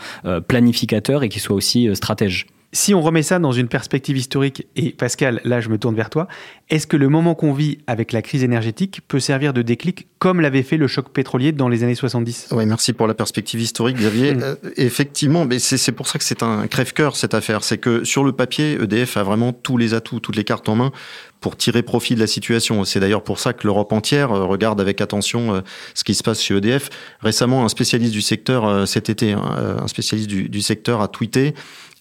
planificateur 0.49 1.23
et 1.23 1.29
qui 1.29 1.41
soit 1.41 1.57
aussi 1.57 1.89
euh, 1.89 1.95
stratège. 1.95 2.47
Si 2.73 2.93
on 2.93 3.01
remet 3.01 3.23
ça 3.23 3.39
dans 3.39 3.53
une 3.53 3.69
perspective 3.69 4.17
historique, 4.17 4.67
et 4.75 4.91
Pascal, 4.91 5.41
là 5.45 5.61
je 5.61 5.69
me 5.69 5.79
tourne 5.79 5.95
vers 5.95 6.11
toi, 6.11 6.27
est-ce 6.71 6.89
que 6.89 6.97
le 6.97 7.09
moment 7.09 7.37
qu'on 7.37 7.53
vit 7.53 7.79
avec 7.87 8.11
la 8.11 8.21
crise 8.21 8.43
énergétique 8.43 9.01
peut 9.07 9.21
servir 9.21 9.53
de 9.53 9.63
déclic 9.63 10.09
comme 10.25 10.41
l'avait 10.41 10.63
fait 10.63 10.79
le 10.79 10.87
choc 10.87 11.11
pétrolier 11.11 11.53
dans 11.53 11.69
les 11.69 11.83
années 11.83 11.95
70 11.95 12.49
Oui, 12.53 12.65
merci 12.65 12.95
pour 12.95 13.07
la 13.07 13.13
perspective 13.13 13.61
historique, 13.61 13.99
Xavier. 13.99 14.33
Mm. 14.33 14.43
Euh, 14.43 14.55
effectivement, 14.79 15.45
mais 15.45 15.59
c'est 15.59 15.93
pour 15.93 16.09
ça 16.09 16.19
que 16.19 16.25
c'est 16.25 16.43
un 16.43 16.67
crève-cœur 16.67 17.15
cette 17.15 17.35
affaire. 17.35 17.63
C'est 17.63 17.77
que 17.77 18.05
sur 18.05 18.25
le 18.25 18.33
papier, 18.33 18.79
EDF 18.83 19.19
a 19.19 19.23
vraiment 19.23 19.53
tous 19.53 19.77
les 19.77 19.93
atouts, 19.93 20.21
toutes 20.21 20.37
les 20.37 20.45
cartes 20.45 20.67
en 20.71 20.77
main 20.77 20.93
pour 21.43 21.59
tirer 21.59 21.83
profit 21.83 22.15
de 22.15 22.21
la 22.21 22.27
situation. 22.27 22.85
C'est 22.85 23.01
d'ailleurs 23.01 23.23
pour 23.23 23.39
ça 23.39 23.53
que 23.53 23.67
l'Europe 23.67 23.93
entière 23.93 24.33
euh, 24.33 24.47
regarde 24.47 24.81
avec 24.81 25.03
attention 25.03 25.63
ce 25.93 26.05
qui 26.05 26.15
se 26.15 26.23
passe 26.23 26.41
chez 26.41 26.57
EDF. 26.57 26.89
Récemment, 27.21 27.63
un 27.63 27.69
spécialiste 27.69 28.15
du 28.15 28.23
secteur, 28.23 28.89
cet 28.89 29.11
été, 29.11 29.33
hein, 29.33 29.77
un 29.83 29.89
spécialiste 29.89 30.31
du, 30.31 30.49
du 30.49 30.63
secteur 30.63 31.03
a 31.03 31.09
tweeté 31.09 31.53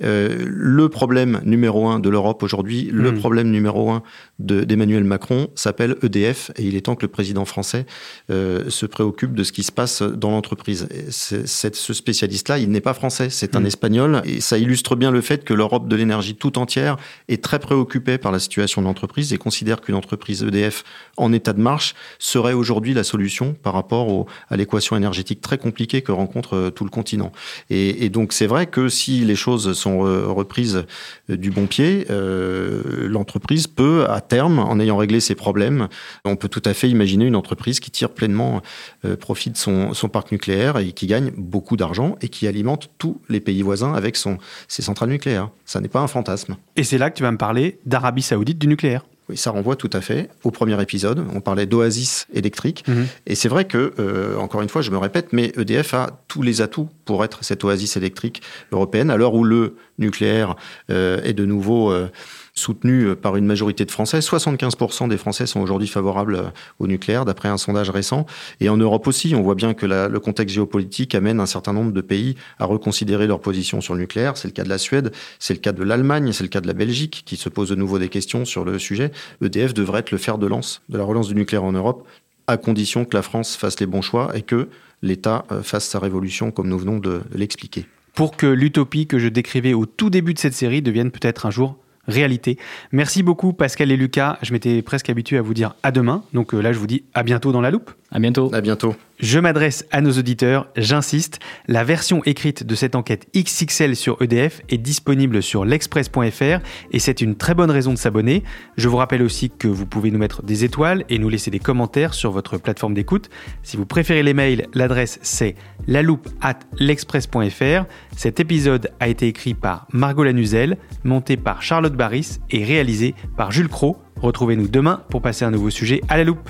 euh, 0.04 0.44
le 0.46 0.90
problème 0.90 1.42
numéro 1.46 1.88
un 1.88 2.00
de 2.00 2.10
l'Europe 2.10 2.44
aujourd'hui, 2.44 2.90
le 2.92 3.12
hmm. 3.12 3.20
problème 3.20 3.52
numéro 3.52 3.92
un 3.92 4.04
d'Emmanuel 4.40 5.04
Macron 5.04 5.48
s'appelle 5.56 5.96
EDF 6.02 6.52
et 6.58 6.64
il 6.64 6.76
est 6.76 6.82
temps 6.82 6.96
que 6.96 7.04
le 7.04 7.12
président 7.12 7.46
français 7.46 7.86
euh, 8.30 8.70
se 8.70 8.86
préoccupe 8.86 9.34
de 9.34 9.44
ce 9.44 9.52
qui 9.52 9.64
se 9.64 9.72
passe 9.72 10.02
dans 10.02 10.32
l'entreprise. 10.32 10.88
Ce 11.10 11.94
spécialiste-là, 11.94 12.60
il 12.60 12.70
n'est 12.70 12.82
pas 12.82 12.94
français, 12.94 13.30
c'est 13.30 13.56
un 13.56 13.62
hmm. 13.62 13.66
espagnol 13.66 14.22
et 14.26 14.42
ça 14.42 14.58
illustre 14.58 14.96
bien 14.96 15.12
le 15.12 15.22
fait 15.22 15.44
que 15.44 15.54
l'Europe 15.54 15.88
de 15.88 15.96
l'énergie 15.96 16.36
tout 16.36 16.58
entière 16.58 16.98
est 17.28 17.44
très 17.44 17.60
préoccupée 17.60 18.18
par 18.18 18.32
la 18.32 18.40
situation 18.40 18.82
de 18.82 18.88
l'entreprise 18.88 19.34
et 19.34 19.38
considère 19.38 19.82
qu'une 19.82 19.96
entreprise 19.96 20.44
EDF 20.44 20.84
en 21.18 21.34
état 21.34 21.54
de 21.54 21.62
marche 21.62 21.96
serait 22.20 22.54
aujourd'hui 22.54 22.94
la 22.94 23.04
solution 23.04 23.54
par 23.54 23.74
rapport 23.74 24.26
à 24.50 24.58
l'équation 24.58 24.96
énergétique 24.96 25.42
très 25.42 25.58
compliquée 25.58 26.02
que 26.02 26.12
rencontre 26.12 26.56
euh, 26.56 26.70
tout 26.70 26.84
le 26.84 26.90
continent. 26.90 27.32
Et, 27.70 28.06
et 28.06 28.10
donc 28.10 28.34
c'est 28.34 28.48
vrai 28.48 28.68
que 28.68 28.90
si 28.90 29.20
les 29.26 29.36
choses 29.36 29.74
sont 29.74 30.00
reprises 30.00 30.86
du 31.30 31.52
bon 31.52 31.68
pied, 31.68 32.06
euh, 32.10 33.08
l'entreprise 33.08 33.68
peut, 33.68 34.06
à 34.10 34.22
terme, 34.22 34.60
en 34.60 34.80
ayant 34.80 34.98
réglé 34.98 35.20
ses 35.20 35.36
problèmes, 35.36 35.88
on 36.26 36.36
peut 36.36 36.50
tout 36.50 36.62
à 36.66 36.74
fait 36.74 36.90
imaginer 36.90 37.26
une 37.26 37.36
entreprise 37.36 37.80
qui 37.80 37.92
tire 38.04 38.14
pleinement 38.14 38.62
euh, 39.06 39.16
profit 39.16 39.50
de 39.50 39.58
son, 39.58 39.94
son, 39.94 40.10
parc 40.10 40.32
nucléaire 40.32 40.78
et 40.78 40.92
qui 40.92 41.08
gagne 41.08 41.32
beaucoup 41.38 41.78
d'argent 41.78 42.18
et 42.22 42.28
qui 42.28 42.48
alimente 42.48 42.90
tous 42.98 43.22
les 43.30 43.40
pays 43.40 43.62
voisins 43.62 43.94
avec 43.94 44.18
son, 44.18 44.38
ses 44.68 44.82
centrales 44.82 45.10
nucléaires. 45.10 45.50
Ça 45.66 45.80
n'est 45.80 45.88
pas 45.88 46.02
un 46.02 46.08
fantasme. 46.08 46.58
Et 46.76 46.84
c'est 46.84 46.98
là 46.98 47.10
que 47.10 47.16
tu 47.16 47.24
vas 47.24 47.32
me 47.32 47.38
parler 47.38 47.80
d'Arabie 47.86 48.22
saoudite 48.22 48.60
du 48.60 48.68
nucléaire. 48.68 49.04
Oui, 49.30 49.38
ça 49.38 49.52
renvoie 49.52 49.78
tout 49.78 49.90
à 49.94 50.02
fait 50.02 50.30
au 50.44 50.52
premier 50.52 50.82
épisode. 50.82 51.26
On 51.34 51.40
parlait 51.40 51.66
d'oasis 51.66 52.28
électrique. 52.34 52.84
Mhm. 52.88 53.08
Et 53.26 53.36
c'est 53.36 53.48
vrai 53.48 53.64
que, 53.64 53.94
euh, 53.98 54.36
encore 54.38 54.62
une 54.62 54.68
fois, 54.68 54.82
je 54.82 54.92
me 54.92 54.98
répète, 54.98 55.32
mais 55.32 55.54
EDF 55.58 55.94
a 55.94 56.20
tous 56.28 56.42
les 56.42 56.60
atouts 56.60 56.90
pour 57.06 57.24
être 57.24 57.42
cette 57.42 57.64
oasis 57.64 57.96
électrique 57.96 58.42
européenne, 58.74 59.10
à 59.10 59.16
l'heure 59.16 59.34
où 59.34 59.46
le 59.46 59.78
nucléaire 59.98 60.56
euh, 60.90 61.22
est 61.24 61.34
de 61.34 61.46
nouveau... 61.46 61.92
Euh, 61.92 62.10
soutenu 62.54 63.06
euh, 63.08 63.16
par 63.16 63.36
une 63.36 63.46
majorité 63.46 63.86
de 63.86 63.92
Français. 63.92 64.20
75% 64.20 65.08
des 65.08 65.18
Français 65.18 65.48
sont 65.48 65.60
aujourd'hui 65.60 65.88
favorables 65.88 66.36
euh, 66.36 66.50
au 66.80 66.88
nucléaire, 66.88 67.26
d'après 67.26 67.50
un 67.50 67.58
sondage 67.58 67.90
récent. 67.90 68.26
Et 68.60 68.70
en 68.70 68.78
Europe 68.78 69.08
aussi, 69.08 69.34
on 69.36 69.42
voit 69.42 69.56
bien 69.56 69.74
que 69.74 69.86
le 69.86 70.20
contexte 70.20 70.54
géopolitique 70.56 71.16
amène 71.16 71.40
un 71.40 71.46
certain 71.46 71.74
nombre 71.74 71.92
de 71.92 72.02
pays 72.02 72.36
à 72.60 72.66
reconsidérer 72.66 73.28
leur 73.28 73.40
position 73.40 73.82
sur 73.82 73.96
le 73.96 74.02
nucléaire. 74.02 74.38
C'est 74.38 74.48
le 74.48 74.54
cas 74.54 74.64
de 74.64 74.70
la 74.70 74.78
Suède, 74.78 75.12
c'est 75.40 75.54
le 75.54 75.60
cas 75.60 75.72
de 75.72 75.84
l'Allemagne, 75.84 76.32
c'est 76.32 76.44
le 76.44 76.50
cas 76.50 76.62
de 76.62 76.68
la 76.68 76.74
Belgique, 76.74 77.24
qui 77.26 77.36
se 77.36 77.50
pose 77.50 77.70
de 77.70 77.76
nouveau 77.76 78.00
des 78.00 78.10
questions 78.10 78.46
sur 78.46 78.66
le 78.66 78.78
sujet. 78.80 79.12
EDF 79.44 79.74
devrait 79.74 80.00
être 80.00 80.12
le 80.12 80.18
fer 80.18 80.38
de 80.38 80.48
lance 80.48 80.82
de 80.90 80.98
la 80.98 81.04
relance 81.04 81.28
du 81.28 81.36
nucléaire 81.36 81.64
en 81.64 81.72
Europe, 81.72 82.08
à 82.48 82.58
condition 82.58 83.06
que 83.06 83.16
la 83.16 83.22
France 83.22 83.56
fasse 83.56 83.80
les 83.80 83.86
bons 83.86 84.02
choix 84.02 84.32
et 84.36 84.42
que 84.42 84.68
l'État 85.02 85.46
euh, 85.52 85.64
fasse 85.64 85.88
sa 85.88 86.00
révolution, 86.00 86.52
comme 86.52 86.68
nous 86.68 86.78
venons 86.78 87.00
de 87.00 87.22
l'expliquer. 87.34 87.86
Pour 88.14 88.38
que 88.38 88.46
l'utopie 88.46 89.08
que 89.08 89.18
je 89.18 89.28
décrivais 89.28 89.74
au 89.74 89.86
tout 89.86 90.10
début 90.10 90.34
de 90.34 90.40
cette 90.40 90.54
série 90.54 90.82
devienne 90.82 91.12
peut-être 91.12 91.46
un 91.46 91.52
jour 91.52 91.78
réalité. 92.08 92.58
Merci 92.92 93.24
beaucoup 93.24 93.54
Pascal 93.54 93.92
et 93.92 93.98
Lucas. 93.98 94.38
Je 94.42 94.54
m'étais 94.54 94.82
presque 94.82 95.10
habitué 95.10 95.38
à 95.38 95.42
vous 95.42 95.54
dire 95.54 95.76
à 95.84 95.92
demain. 95.92 96.24
Donc 96.34 96.54
euh, 96.54 96.62
là, 96.62 96.74
je 96.74 96.80
vous 96.80 96.88
dis 96.88 97.04
à 97.14 97.24
bientôt 97.24 97.52
dans 97.52 97.62
la 97.62 97.72
loupe. 97.72 97.92
À 98.12 98.20
bientôt. 98.20 98.54
À 98.54 98.62
bientôt. 98.62 98.96
Je 99.24 99.40
m'adresse 99.40 99.86
à 99.90 100.02
nos 100.02 100.12
auditeurs, 100.12 100.68
j'insiste, 100.76 101.40
la 101.70 101.86
version 101.86 102.22
écrite 102.26 102.66
de 102.66 102.76
cette 102.76 102.94
enquête 102.94 103.26
XXL 103.34 103.96
sur 103.96 104.22
EDF 104.22 104.60
est 104.68 104.78
disponible 104.78 105.42
sur 105.42 105.64
l'express.fr 105.64 106.60
et 106.92 107.00
c'est 107.00 107.22
une 107.22 107.38
très 107.38 107.54
bonne 107.54 107.72
raison 107.72 107.94
de 107.94 107.98
s'abonner. 107.98 108.44
Je 108.76 108.90
vous 108.90 108.98
rappelle 108.98 109.22
aussi 109.22 109.50
que 109.50 109.70
vous 109.70 109.86
pouvez 109.86 110.12
nous 110.12 110.20
mettre 110.20 110.44
des 110.44 110.66
étoiles 110.66 111.06
et 111.08 111.20
nous 111.20 111.30
laisser 111.30 111.52
des 111.52 111.60
commentaires 111.60 112.14
sur 112.14 112.32
votre 112.32 112.58
plateforme 112.58 112.96
d'écoute. 112.96 113.30
Si 113.62 113.78
vous 113.78 113.86
préférez 113.86 114.24
les 114.24 114.34
mails, 114.34 114.68
l'adresse 114.74 115.20
c'est 115.22 115.56
loupe 115.88 116.28
at 116.42 116.60
l'express.fr. 116.78 117.86
Cet 118.18 118.42
épisode 118.42 118.92
a 119.00 119.08
été 119.08 119.30
écrit 119.30 119.54
par 119.54 119.88
Margot 119.94 120.26
Lanuzel, 120.26 120.76
monté 121.06 121.38
par 121.38 121.62
Charlotte 121.62 121.96
Barris 121.96 122.40
et 122.52 122.66
réalisé 122.66 123.16
par 123.38 123.54
Jules 123.54 123.70
Cro. 123.70 123.96
Retrouvez-nous 124.18 124.68
demain 124.68 125.02
pour 125.10 125.22
passer 125.22 125.46
un 125.46 125.52
nouveau 125.52 125.70
sujet 125.70 126.02
à 126.10 126.18
la 126.18 126.26
loupe. 126.26 126.50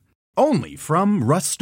Only 0.41 0.75
from 0.75 1.23
Rust 1.23 1.61